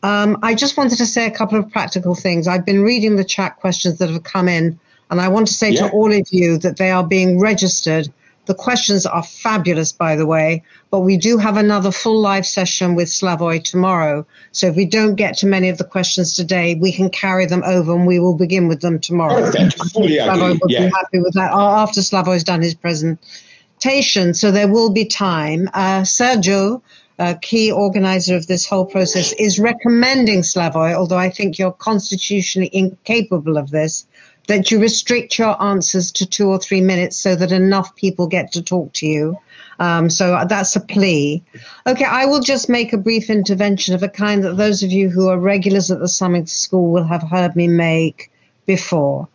[0.03, 2.47] Um, I just wanted to say a couple of practical things.
[2.47, 5.71] I've been reading the chat questions that have come in, and I want to say
[5.71, 5.87] yeah.
[5.87, 8.07] to all of you that they are being registered.
[8.47, 12.95] The questions are fabulous, by the way, but we do have another full live session
[12.95, 14.25] with Slavoj tomorrow.
[14.53, 17.61] So if we don't get to many of the questions today, we can carry them
[17.65, 19.41] over and we will begin with them tomorrow.
[19.41, 19.77] Perfect.
[19.77, 20.85] Slavoj will yeah.
[20.85, 24.33] be happy with that after Slavoj's done his presentation.
[24.33, 25.69] So there will be time.
[25.73, 26.81] Uh, Sergio,
[27.19, 32.69] a key organizer of this whole process, is recommending Slavoj, although I think you're constitutionally
[32.71, 34.07] incapable of this,
[34.47, 38.53] that you restrict your answers to two or three minutes so that enough people get
[38.53, 39.37] to talk to you.
[39.79, 41.43] Um, so that's a plea.
[41.85, 45.09] Okay, I will just make a brief intervention of a kind that those of you
[45.09, 48.31] who are regulars at the Summer School will have heard me make
[48.65, 49.27] before.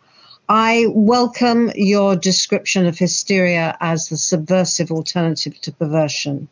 [0.49, 6.49] I welcome your description of hysteria as the subversive alternative to perversion.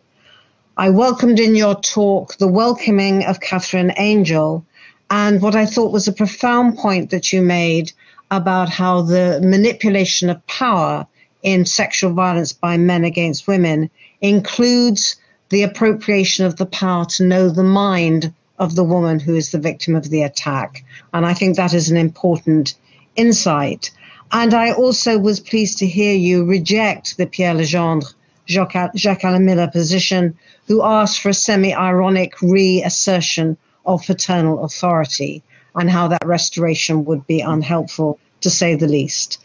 [0.77, 4.65] I welcomed in your talk the welcoming of Katherine Angel
[5.09, 7.91] and what I thought was a profound point that you made
[8.31, 11.05] about how the manipulation of power
[11.43, 13.89] in sexual violence by men against women
[14.21, 15.17] includes
[15.49, 19.59] the appropriation of the power to know the mind of the woman who is the
[19.59, 20.85] victim of the attack.
[21.13, 22.75] And I think that is an important
[23.17, 23.91] insight.
[24.31, 28.13] And I also was pleased to hear you reject the Pierre Legendre,
[28.47, 35.43] Jacques, Jacques Alain Miller position, who asked for a semi ironic reassertion of paternal authority
[35.75, 39.39] and how that restoration would be unhelpful, to say the least.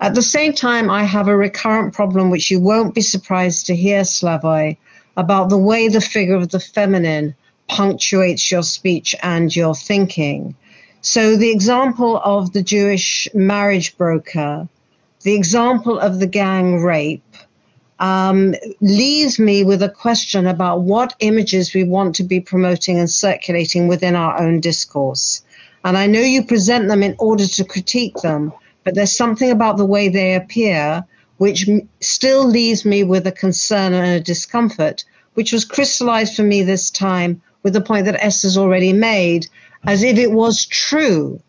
[0.00, 3.76] At the same time, I have a recurrent problem, which you won't be surprised to
[3.76, 4.76] hear, Slavoj,
[5.16, 7.34] about the way the figure of the feminine
[7.68, 10.54] punctuates your speech and your thinking.
[11.02, 14.68] So the example of the Jewish marriage broker,
[15.22, 17.22] the example of the gang rape,
[17.98, 23.10] um, leaves me with a question about what images we want to be promoting and
[23.10, 25.42] circulating within our own discourse.
[25.84, 28.52] And I know you present them in order to critique them,
[28.84, 31.04] but there's something about the way they appear
[31.38, 31.66] which
[32.00, 36.90] still leaves me with a concern and a discomfort, which was crystallized for me this
[36.90, 39.46] time with the point that Esther's already made,
[39.84, 41.40] as if it was true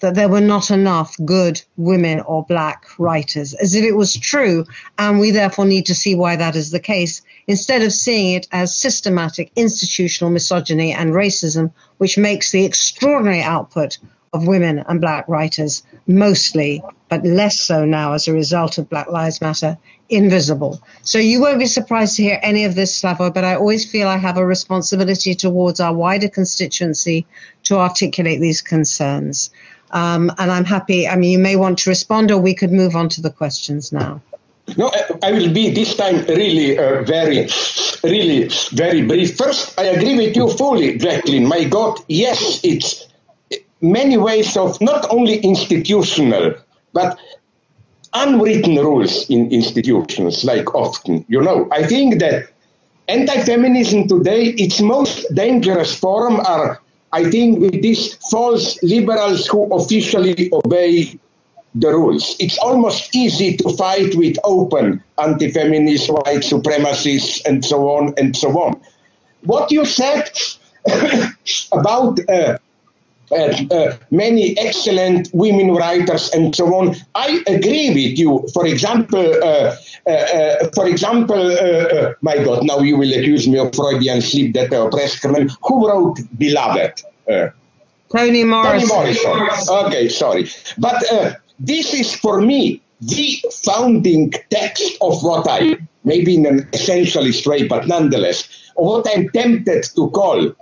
[0.00, 4.64] that there were not enough good women or black writers, as if it was true,
[4.98, 8.46] and we therefore need to see why that is the case, instead of seeing it
[8.52, 13.98] as systematic institutional misogyny and racism, which makes the extraordinary output
[14.32, 19.08] of women and black writers mostly, but less so now as a result of Black
[19.08, 19.78] Lives Matter,
[20.08, 20.80] invisible.
[21.02, 24.08] So you won't be surprised to hear any of this, Slavoj, but I always feel
[24.08, 27.26] I have a responsibility towards our wider constituency
[27.64, 29.50] to articulate these concerns.
[29.90, 31.08] Um, and I'm happy.
[31.08, 33.92] I mean, you may want to respond, or we could move on to the questions
[33.92, 34.20] now.
[34.76, 34.90] No,
[35.22, 37.48] I will be this time really uh, very,
[38.02, 39.36] really very brief.
[39.36, 41.46] First, I agree with you fully, Jacqueline.
[41.46, 43.06] My God, yes, it's
[43.80, 46.54] many ways of not only institutional,
[46.92, 47.16] but
[48.12, 51.24] unwritten rules in institutions, like often.
[51.28, 52.48] You know, I think that
[53.06, 56.80] anti-feminism today, its most dangerous form are
[57.12, 61.18] I think with these false liberals who officially obey
[61.76, 62.36] the rules.
[62.40, 68.48] It's almost easy to fight with open anti-feminist white supremacists and so on and so
[68.58, 68.80] on.
[69.42, 70.30] What you said
[71.72, 72.58] about uh,
[74.10, 76.94] many excellent women writers and so on.
[77.14, 78.46] I agree with you.
[78.52, 79.74] For example, uh,
[80.06, 84.54] uh, uh for example, uh, my God, now you will accuse me of Freudian sleep
[84.54, 85.50] that I oppressed women.
[85.62, 87.02] Who wrote Beloved?
[88.12, 88.88] Toni Morrison.
[88.88, 89.76] Toni Morrison.
[89.86, 90.48] Okay, sorry,
[90.78, 91.02] but
[91.58, 97.66] this is for me the founding text of what I, maybe in an essentialist way,
[97.66, 100.54] but nonetheless, what I'm tempted to call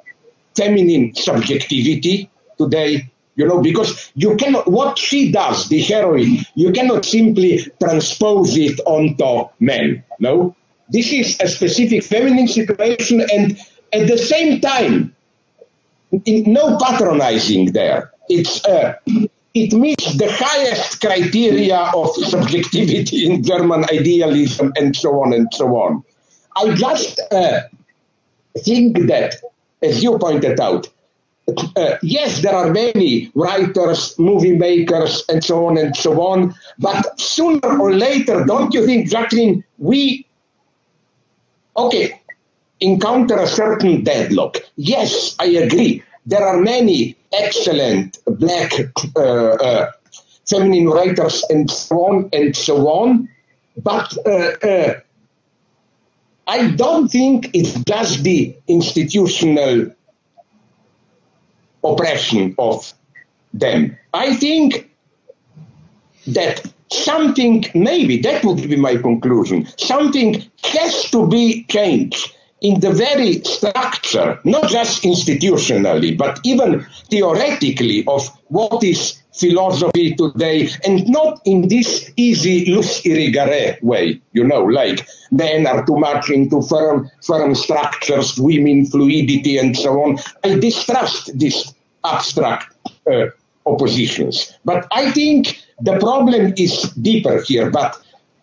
[0.57, 7.05] feminine subjectivity today you know, because you cannot, what she does, the heroine, you cannot
[7.05, 10.55] simply transpose it onto men, no?
[10.89, 13.59] This is a specific feminine situation and
[13.93, 15.15] at the same time,
[16.25, 18.13] in, no patronizing there.
[18.29, 18.95] It's, uh,
[19.55, 25.67] it meets the highest criteria of subjectivity in German idealism and so on and so
[25.77, 26.05] on.
[26.57, 27.63] I just uh,
[28.59, 29.37] think that,
[29.83, 30.89] as you pointed out,
[31.77, 36.55] uh, yes, there are many writers, movie makers, and so on and so on.
[36.79, 40.27] But sooner or later, don't you think, Jacqueline, we,
[41.77, 42.21] okay,
[42.81, 44.59] encounter a certain deadlock?
[44.77, 46.03] Yes, I agree.
[46.27, 48.73] There are many excellent black
[49.17, 49.93] uh, uh,
[50.49, 53.29] feminine writers, and so on and so on.
[53.77, 54.31] But uh,
[54.67, 55.01] uh,
[56.47, 59.91] I don't think it's just the institutional
[61.85, 62.93] oppression of
[63.53, 63.97] them.
[64.13, 64.91] I think
[66.27, 72.91] that something, maybe that would be my conclusion, something has to be changed in the
[72.91, 81.41] very structure, not just institutionally, but even theoretically of what is philosophy today, and not
[81.45, 87.11] in this easy loose Irigaray way, you know, like men are too much into firm,
[87.23, 90.19] firm structures, women fluidity, and so on.
[90.45, 91.75] I distrust these
[92.05, 92.75] abstract
[93.11, 93.27] uh,
[93.67, 94.53] oppositions.
[94.65, 97.71] But I think the problem is deeper here.
[97.71, 98.01] But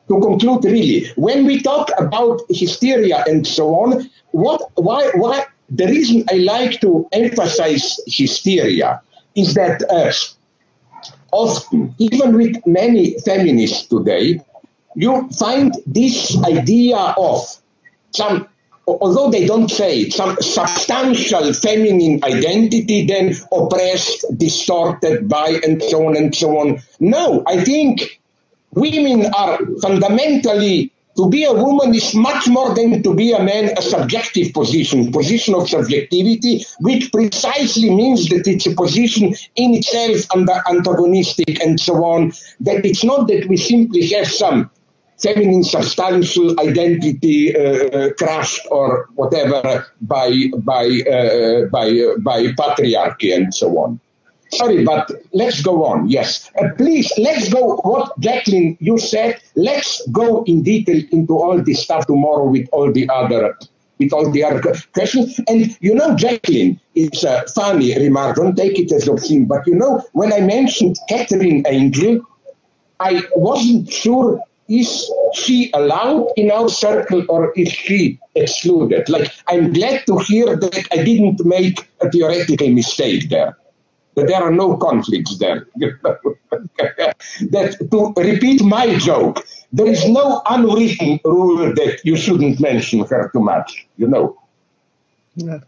[0.10, 5.86] to conclude, really, when we talk about hysteria and so on, what, why, why, the
[5.86, 9.02] reason I like to emphasize hysteria
[9.36, 10.12] is that uh,
[11.32, 14.42] often, even with many feminists today,
[14.96, 17.42] you find this idea of
[18.12, 18.48] some
[18.88, 26.08] although they don't say it, some substantial feminine identity then oppressed, distorted by, and so
[26.08, 26.82] on and so on.
[27.00, 28.20] No, I think
[28.74, 33.72] women are fundamentally to be a woman is much more than to be a man,
[33.78, 40.26] a subjective position, position of subjectivity, which precisely means that it's a position in itself
[40.70, 44.70] antagonistic and so on, that it's not that we simply have some
[45.22, 53.54] feminine substantial identity uh, crushed or whatever by, by, uh, by, uh, by patriarchy and
[53.54, 54.00] so on.
[54.54, 56.10] Sorry, but let's go on.
[56.10, 56.52] Yes.
[56.60, 57.78] Uh, please, let's go.
[57.84, 62.92] What, Jacqueline, you said, let's go in detail into all this stuff tomorrow with all
[62.92, 63.58] the other
[63.98, 64.62] with all the other
[64.94, 65.40] questions.
[65.48, 68.36] And you know, Jacqueline, it's a funny remark.
[68.36, 69.46] Don't take it as obscene.
[69.46, 72.22] But you know, when I mentioned Katherine Angel,
[73.00, 79.10] I wasn't sure is she allowed in our circle or is she excluded?
[79.10, 83.58] Like, I'm glad to hear that I didn't make a theoretical mistake there
[84.16, 85.68] that there are no conflicts there.
[85.76, 93.30] that to repeat my joke, there is no unwritten rule that you shouldn't mention her
[93.34, 94.38] too much, you know.
[95.36, 95.60] Yeah.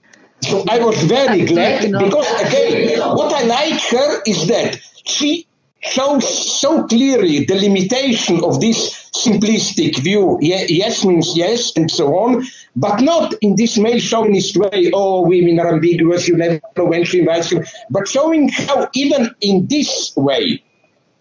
[0.42, 5.48] So I was very glad because again, what I like her is that she
[5.80, 10.38] shows so clearly the limitation of this simplistic view.
[10.42, 12.46] Yes means yes, and so on,
[12.76, 14.92] but not in this male chauvinist way.
[14.94, 16.28] Oh, women are ambiguous.
[16.28, 17.64] You never know when she invites you.
[17.90, 20.64] But showing how even in this way,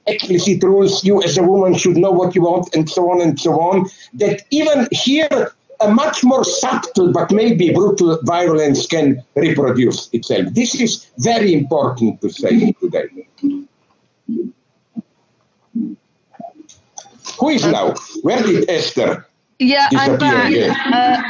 [0.07, 3.39] explicit rules, you as a woman should know what you want, and so on and
[3.39, 3.89] so on.
[4.15, 10.47] That even here, a much more subtle but maybe brutal violence can reproduce itself.
[10.53, 13.09] This is very important to say today.
[17.39, 17.95] Who is now?
[18.23, 19.27] Where did Esther?
[19.59, 20.53] Yeah, I'm back.
[20.93, 21.23] Uh,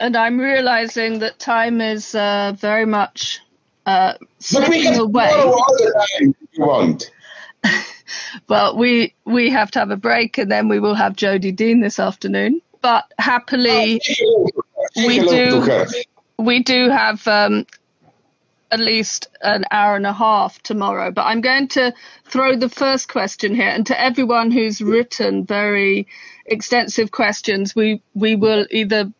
[0.00, 3.40] and I'm realizing that time is uh, very much
[3.86, 5.30] uh, slipping away.
[5.30, 7.10] all the time you want.
[8.48, 11.80] well, we we have to have a break, and then we will have Jodi Dean
[11.80, 12.60] this afternoon.
[12.80, 14.48] But happily, oh,
[14.96, 15.84] we do
[16.38, 17.66] we do have um,
[18.70, 21.10] at least an hour and a half tomorrow.
[21.10, 21.92] But I'm going to
[22.24, 26.06] throw the first question here, and to everyone who's written very
[26.46, 29.12] extensive questions, we we will either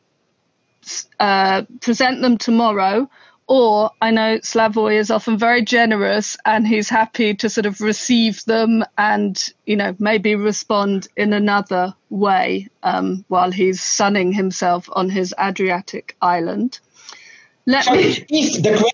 [1.19, 3.09] uh, present them tomorrow.
[3.53, 8.45] Or I know Slavoj is often very generous and he's happy to sort of receive
[8.45, 9.37] them and,
[9.67, 16.15] you know, maybe respond in another way um, while he's sunning himself on his Adriatic
[16.23, 16.79] island.
[17.67, 18.25] Let me.
[18.29, 18.93] If the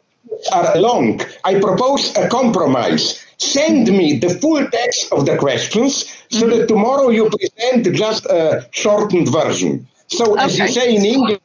[0.52, 1.20] are long.
[1.44, 3.24] I propose a compromise.
[3.38, 6.50] Send me the full text of the questions so mm-hmm.
[6.50, 9.86] that tomorrow you present just a shortened version.
[10.08, 10.44] So okay.
[10.44, 11.40] as you say in English,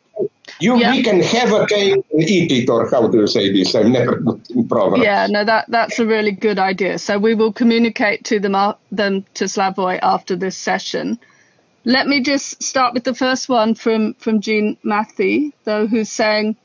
[0.60, 0.92] you yeah.
[0.92, 3.74] we can have a cake and eat it, or how do you say this?
[3.74, 5.04] I've never good in proverbs.
[5.04, 7.00] Yeah, no, that that's a really good idea.
[7.00, 11.20] So we will communicate to them uh, them to Slavoj after this session.
[11.84, 16.56] Let me just start with the first one from from Jean Mathy, though, who's saying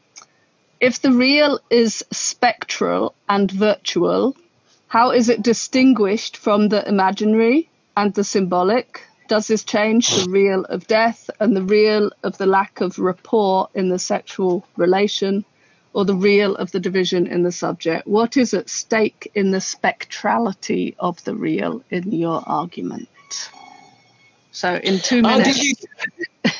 [0.80, 4.36] if the real is spectral and virtual,
[4.88, 9.02] how is it distinguished from the imaginary and the symbolic?
[9.28, 13.68] Does this change the real of death and the real of the lack of rapport
[13.74, 15.44] in the sexual relation
[15.92, 18.06] or the real of the division in the subject?
[18.06, 23.08] What is at stake in the spectrality of the real in your argument?
[24.52, 25.84] So, in two ah, minutes.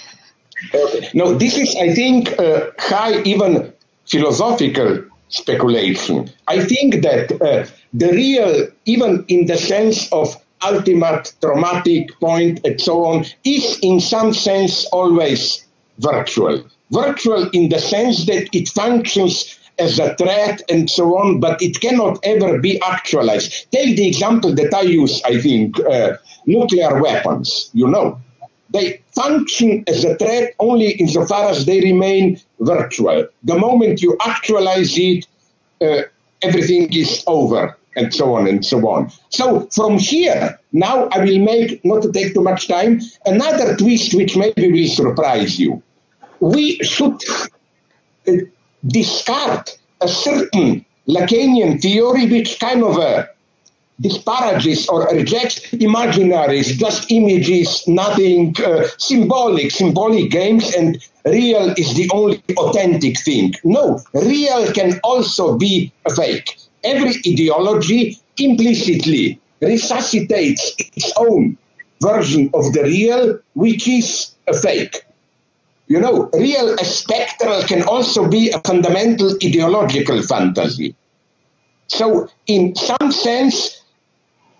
[0.75, 1.11] Okay.
[1.13, 3.75] No, this is, I think, uh, high even
[4.07, 6.31] philosophical speculation.
[6.47, 12.81] I think that uh, the real, even in the sense of ultimate traumatic point and
[12.81, 15.67] so on, is in some sense always
[15.99, 16.65] virtual.
[16.91, 21.81] Virtual in the sense that it functions as a threat and so on, but it
[21.81, 23.71] cannot ever be actualized.
[23.71, 26.17] Take the example that I use, I think, uh,
[26.47, 28.21] nuclear weapons, you know.
[28.71, 33.27] They function as a threat only insofar as they remain virtual.
[33.43, 35.27] The moment you actualize it,
[35.81, 36.03] uh,
[36.43, 39.11] everything is over, and so on and so on.
[39.31, 44.15] So from here, now I will make, not to take too much time, another twist
[44.15, 45.83] which maybe will surprise you.
[46.41, 47.19] We should
[48.29, 48.33] uh,
[48.87, 49.71] discard
[50.03, 53.27] a certain Lacanian theory which kind of uh,
[54.01, 62.11] disparages or rejects imaginaries, just images, nothing uh, symbolic, symbolic games, and real is the
[62.13, 63.55] only authentic thing.
[63.65, 66.59] No, real can also be fake.
[66.85, 71.57] Every ideology implicitly resuscitates its own
[72.01, 75.03] version of the real, which is a fake.
[75.89, 80.95] You know, real as spectral can also be a fundamental ideological fantasy.
[81.87, 83.83] So, in some sense,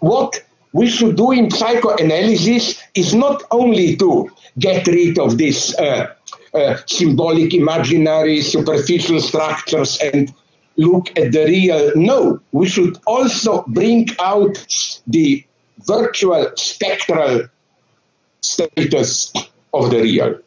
[0.01, 0.43] what
[0.73, 6.15] we should do in psychoanalysis is not only to get rid of these uh,
[6.55, 10.35] uh, symbolic, imaginary, superficial structures and
[10.77, 11.93] look at the real.
[11.97, 14.55] No, we should also bring out
[15.07, 15.45] the
[15.87, 17.49] virtual spectral
[18.41, 19.33] status
[19.73, 20.39] of the real.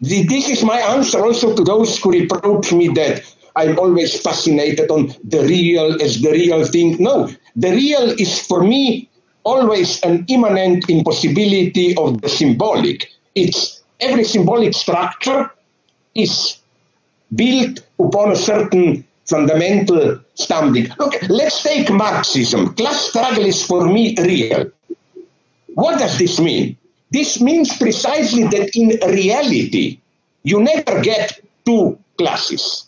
[0.00, 3.22] This is my answer also to those who reproach me that
[3.56, 6.96] I'm always fascinated on the real as the real thing.
[6.98, 9.08] No, the real is for me
[9.44, 13.10] always an immanent impossibility of the symbolic.
[13.34, 15.50] It's every symbolic structure
[16.14, 16.58] is
[17.34, 20.88] built upon a certain fundamental standing.
[20.98, 22.74] Look, let's take Marxism.
[22.74, 24.70] Class struggle is for me real.
[25.74, 26.76] What does this mean?
[27.10, 30.00] This means precisely that in reality,
[30.42, 32.86] you never get two classes.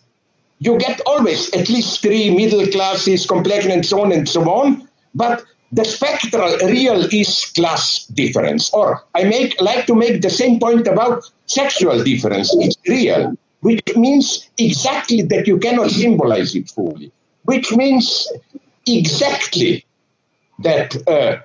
[0.59, 4.89] You get always at least three middle classes, complex, and so on and so on.
[5.15, 8.73] But the spectral real is class difference.
[8.73, 12.55] Or I make like to make the same point about sexual difference.
[12.59, 17.12] It's real, which means exactly that you cannot symbolize it fully.
[17.45, 18.27] Which means
[18.87, 19.85] exactly
[20.61, 21.37] that uh,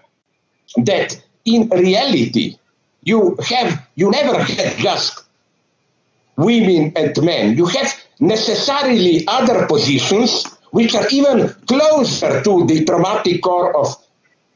[0.78, 2.58] that in reality
[3.04, 5.24] you have you never had just
[6.38, 7.58] women and men.
[7.58, 13.88] You have necessarily other positions which are even closer to the traumatic core of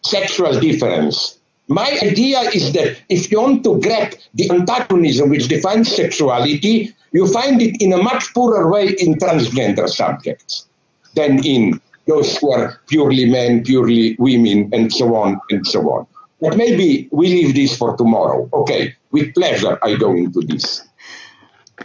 [0.01, 1.39] sexual difference.
[1.67, 7.27] My idea is that if you want to grab the antagonism which defines sexuality, you
[7.27, 10.67] find it in a much poorer way in transgender subjects
[11.15, 16.05] than in those who are purely men, purely women, and so on and so on.
[16.39, 18.47] But maybe we leave this for tomorrow.
[18.53, 20.87] Okay, with pleasure I go into this.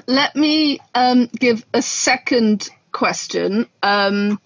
[0.06, 3.66] Let me um, give a second question.
[3.82, 4.40] Um,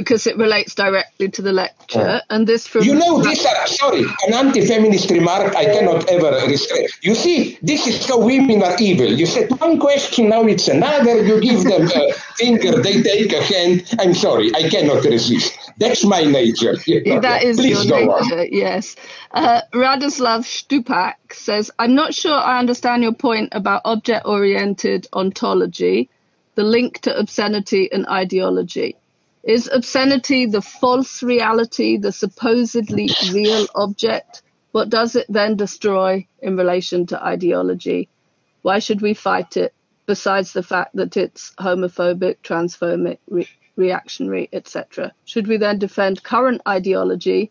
[0.00, 2.22] because it relates directly to the lecture.
[2.30, 3.44] And this from you know this.
[3.44, 6.88] Uh, sorry, an anti-feminist remark I cannot ever restrain.
[7.02, 9.06] You see, this is how women are evil.
[9.06, 11.22] You said one question, now it's another.
[11.22, 13.94] You give them a finger, they take a hand.
[13.98, 15.58] I'm sorry, I cannot resist.
[15.78, 16.74] That's my nature.
[16.76, 18.40] That is Please your nature.
[18.40, 18.48] On.
[18.50, 18.96] Yes.
[19.30, 26.08] Uh, Radoslav Stupak says, "I'm not sure I understand your point about object-oriented ontology."
[26.56, 28.96] The link to obscenity and ideology.
[29.42, 34.42] Is obscenity the false reality, the supposedly real object?
[34.72, 38.10] What does it then destroy in relation to ideology?
[38.62, 39.72] Why should we fight it,
[40.06, 45.12] besides the fact that it's homophobic, transphobic, re- reactionary, etc.?
[45.24, 47.50] Should we then defend current ideology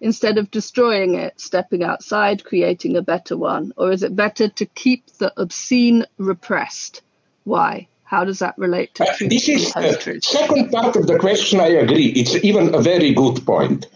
[0.00, 3.72] instead of destroying it, stepping outside, creating a better one?
[3.76, 7.02] Or is it better to keep the obscene repressed?
[7.44, 7.86] Why?
[8.08, 9.28] How does that relate to uh.
[9.28, 11.60] This is the uh, second part of the question.
[11.60, 12.06] I agree.
[12.06, 13.86] It's even a very good point.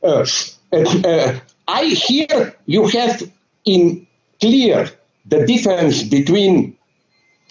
[0.00, 0.24] Uh,
[0.72, 3.20] uh, I hear you have
[3.64, 4.06] in
[4.40, 4.88] clear
[5.26, 6.76] the difference between,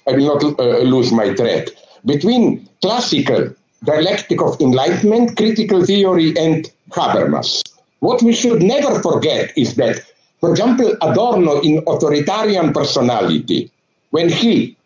[0.08, 1.72] I will not uh, lose my thread,
[2.06, 3.54] between classical
[3.84, 7.64] dialectic of enlightenment, critical theory, and Habermas.
[8.00, 10.00] What we should never forget is that,
[10.40, 13.72] for example, Adorno in authoritarian personality,
[14.12, 14.78] when he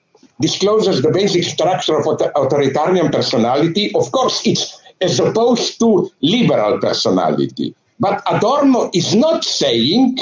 [0.41, 2.05] discloses the basic structure of
[2.35, 3.91] authoritarian personality.
[3.95, 7.76] Of course, it's as opposed to liberal personality.
[7.99, 10.19] But Adorno is not saying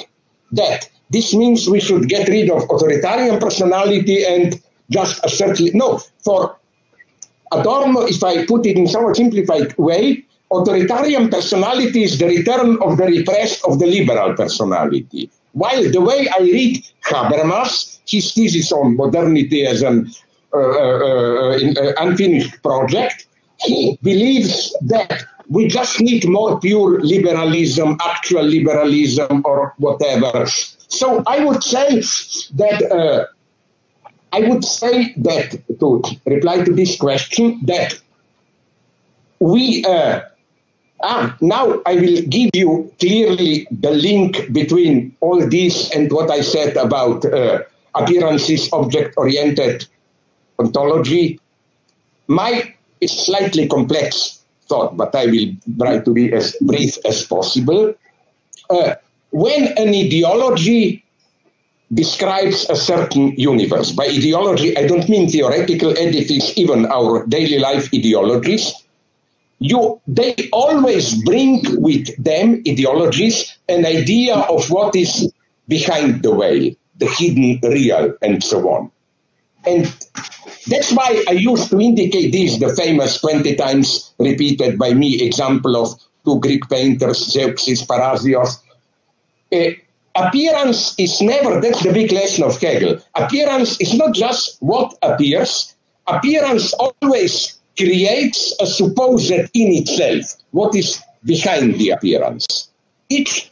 [0.52, 5.60] that this means we should get rid of authoritarian personality and just assert.
[5.74, 6.58] No, for
[7.52, 12.98] Adorno, if I put it in somewhat simplified way, authoritarian personality is the return of
[12.98, 15.30] the repressed of the liberal personality.
[15.54, 20.10] While the way I read Habermas, his thesis on modernity as an
[20.54, 23.28] uh, uh, uh, unfinished project,
[23.60, 30.46] he believes that we just need more pure liberalism, actual liberalism, or whatever.
[30.48, 32.02] So I would say
[32.56, 33.26] that uh,
[34.32, 38.00] I would say that to reply to this question that
[39.40, 40.22] we uh,
[41.02, 46.42] Ah, now I will give you clearly the link between all this and what I
[46.42, 47.64] said about uh,
[47.96, 49.88] appearances, object-oriented
[50.60, 51.40] ontology.
[52.28, 57.96] My is slightly complex thought, but I will try to be as brief as possible.
[58.70, 58.96] Uh,
[59.32, 61.04] when an ideology
[61.92, 67.90] describes a certain universe, by ideology I don't mean theoretical edifice, even our daily life
[67.94, 68.74] ideologies,
[69.60, 75.34] you they always bring with them ideologies an idea of what is
[75.68, 78.92] behind the veil the hidden real and so on
[79.66, 79.86] and
[80.68, 85.76] that's why i used to indicate this the famous 20 times repeated by me example
[85.76, 88.62] of two Greek painters, Zeuxis, Parrhasius.
[89.52, 89.72] Uh,
[90.16, 93.00] appearance is never, that's the big lesson of Hegel.
[93.16, 95.76] Appearance is not just what appears,
[96.08, 102.70] appearance always creates a supposed in itself, what is behind the appearance.
[103.10, 103.49] It,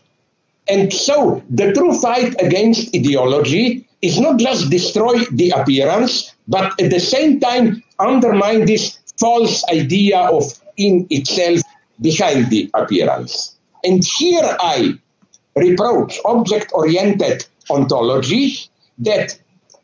[0.69, 6.91] and so the true fight against ideology is not just destroy the appearance, but at
[6.91, 10.44] the same time undermine this false idea of
[10.77, 11.61] in itself
[11.99, 13.56] behind the appearance.
[13.84, 14.99] And here I
[15.56, 18.57] reproach object-oriented ontology
[18.99, 19.39] that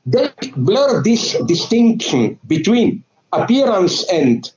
[0.06, 4.52] they blur this distinction between appearance and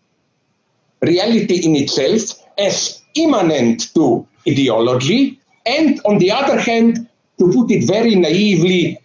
[1.00, 7.84] reality in itself as immanent to ideology, and on the other hand, to put it
[7.86, 8.98] very naively,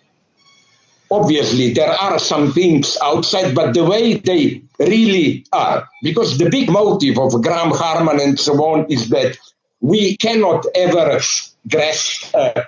[1.09, 6.69] obviously there are some things outside, but the way they really are, because the big
[6.69, 9.37] motive of Graham Harman and so on is that
[9.81, 11.19] we cannot ever
[11.67, 12.61] grasp uh,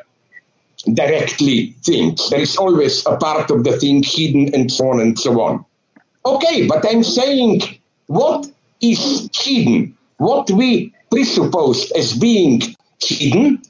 [0.93, 2.29] directly things.
[2.29, 5.65] There is always a part of the thing hidden and so on and so on.
[6.25, 7.61] Okay, but I'm saying
[8.07, 8.47] what
[8.81, 12.61] is hidden, what we presupposed as being
[13.01, 13.61] hidden,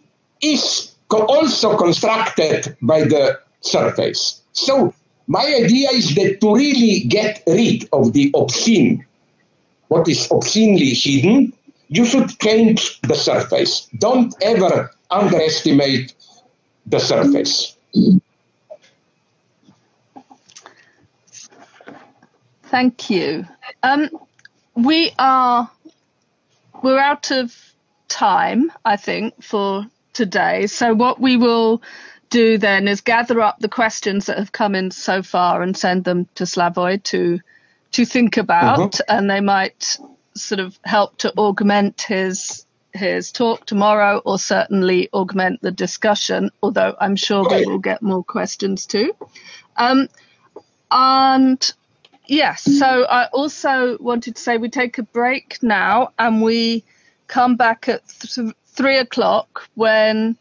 [0.43, 4.41] is also constructed by the surface.
[4.51, 4.93] So
[5.27, 9.05] my idea is that to really get rid of the obscene,
[9.87, 11.53] what is obscenely hidden,
[11.87, 13.87] you should change the surface.
[13.97, 16.13] Don't ever underestimate
[16.85, 17.77] the surface.
[22.63, 23.45] Thank you.
[23.83, 24.09] Um,
[24.73, 25.69] we are
[26.81, 27.55] we're out of
[28.09, 30.67] time, I think, for today.
[30.67, 31.81] So what we will
[32.29, 36.03] do then is gather up the questions that have come in so far and send
[36.03, 37.39] them to Slavoj to
[37.91, 39.15] to think about, mm-hmm.
[39.15, 39.97] and they might
[40.35, 46.49] sort of help to augment his his talk tomorrow, or certainly augment the discussion.
[46.61, 49.15] Although I'm sure we will get more questions too.
[49.77, 50.09] Um,
[50.89, 51.73] and
[52.25, 56.83] yes, so I also wanted to say we take a break now, and we
[57.27, 60.37] come back at th- three o'clock when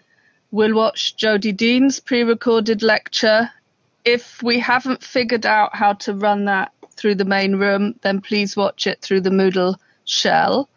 [0.53, 3.51] We'll watch Jodi Dean's pre-recorded lecture.
[4.05, 8.55] If we haven't figured out how to run that through the main room, then please
[8.55, 10.69] watch it through the Moodle shell.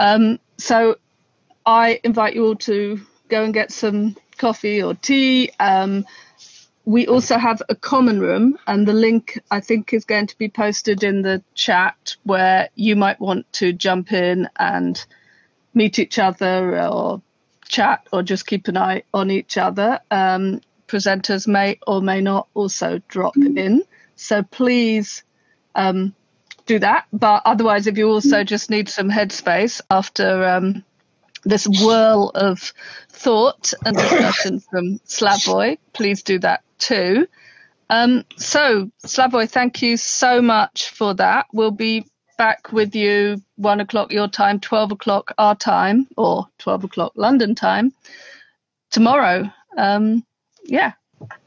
[0.00, 0.96] Um, so
[1.64, 5.52] I invite you all to go and get some coffee or tea.
[5.60, 6.04] Um,
[6.84, 10.48] we also have a common room, and the link I think is going to be
[10.48, 15.06] posted in the chat where you might want to jump in and
[15.78, 17.22] meet each other or
[17.68, 20.00] chat or just keep an eye on each other.
[20.10, 23.82] Um, presenters may or may not also drop in.
[24.16, 25.22] So please
[25.74, 26.14] um,
[26.66, 27.06] do that.
[27.12, 30.84] But otherwise, if you also just need some headspace after um,
[31.44, 32.72] this whirl of
[33.10, 37.28] thought and discussion from Slavoj, please do that too.
[37.90, 41.46] Um, so, Slavoj, thank you so much for that.
[41.52, 42.06] We'll be
[42.38, 47.54] back with you one o'clock your time, 12 o'clock our time, or 12 o'clock London
[47.54, 47.92] time
[48.90, 49.50] tomorrow.
[49.76, 50.24] Um,
[50.64, 50.92] yeah,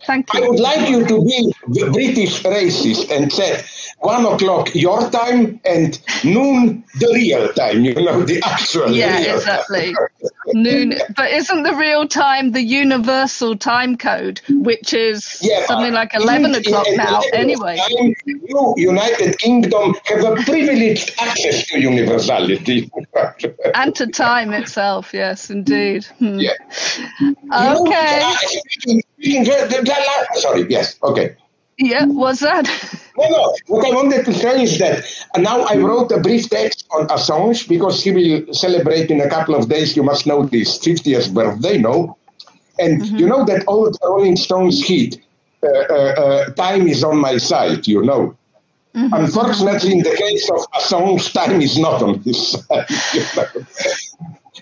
[0.06, 0.44] Thank you.
[0.44, 1.54] I would like you to be
[1.92, 3.64] British racist and say
[4.00, 9.94] one o'clock your time and noon the real time, you know, the actual Yeah, exactly.
[10.54, 10.96] noon.
[11.16, 16.56] But isn't the real time the universal time code, which is yeah, something like 11
[16.56, 17.78] o'clock now anyway?
[17.78, 22.90] Time, you, United Kingdom, have a privileged access to universality.
[23.76, 26.06] and to time itself, yes, indeed.
[26.18, 26.40] Hmm.
[26.40, 26.54] Yeah.
[27.54, 28.34] Okay.
[28.88, 29.02] You know,
[30.36, 31.36] Sorry, yes, okay.
[31.78, 32.68] Yeah, what's that?
[33.18, 33.56] No, no.
[33.68, 35.04] What I wanted to say is that
[35.38, 39.56] now I wrote a brief text on Assange because he will celebrate in a couple
[39.56, 39.96] of days.
[39.96, 42.18] You must know this 50th birthday, no?
[42.80, 43.18] And mm-hmm.
[43.18, 45.18] you know that old Rolling Stones hit,
[45.64, 48.38] uh, uh, uh, Time is on my side, you know.
[48.94, 49.14] Mm-hmm.
[49.14, 52.86] Unfortunately, in the case of Assange, time is not on his side.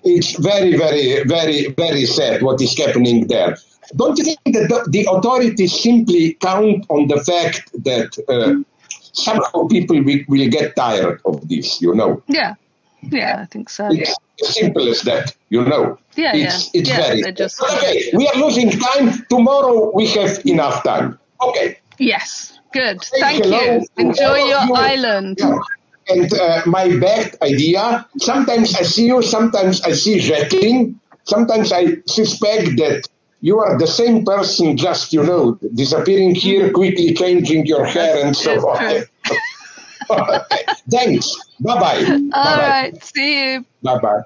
[0.04, 3.58] it's very, very, very, very sad what is happening there
[3.96, 9.68] don't you think that the, the authorities simply count on the fact that uh, somehow
[9.68, 12.22] people will, will, get tired of this, you know?
[12.28, 12.56] Yeah,
[13.02, 13.88] yeah, I think so.
[13.92, 15.98] It's as simple as that, you know?
[16.16, 16.82] Yeah, it's, yeah.
[16.82, 17.34] It's yeah, very.
[17.34, 17.62] Just...
[17.62, 19.26] Okay, we are losing time.
[19.30, 21.18] Tomorrow we have enough time.
[21.42, 21.80] Okay.
[21.98, 23.02] Yes, good.
[23.20, 23.86] Thank you.
[23.98, 24.74] Enjoy your you.
[24.74, 25.38] island.
[25.40, 25.58] Yeah.
[26.10, 31.98] And uh, my bad idea, sometimes I see you, sometimes I see Jacqueline, sometimes I
[32.08, 33.08] suspect that
[33.42, 38.36] you are the same person, just, you know, disappearing here, quickly changing your hair and
[38.36, 39.04] so on.
[40.92, 41.36] Thanks.
[41.60, 42.20] Bye bye.
[42.34, 43.04] All right.
[43.04, 43.66] See you.
[43.84, 44.22] Bye bye.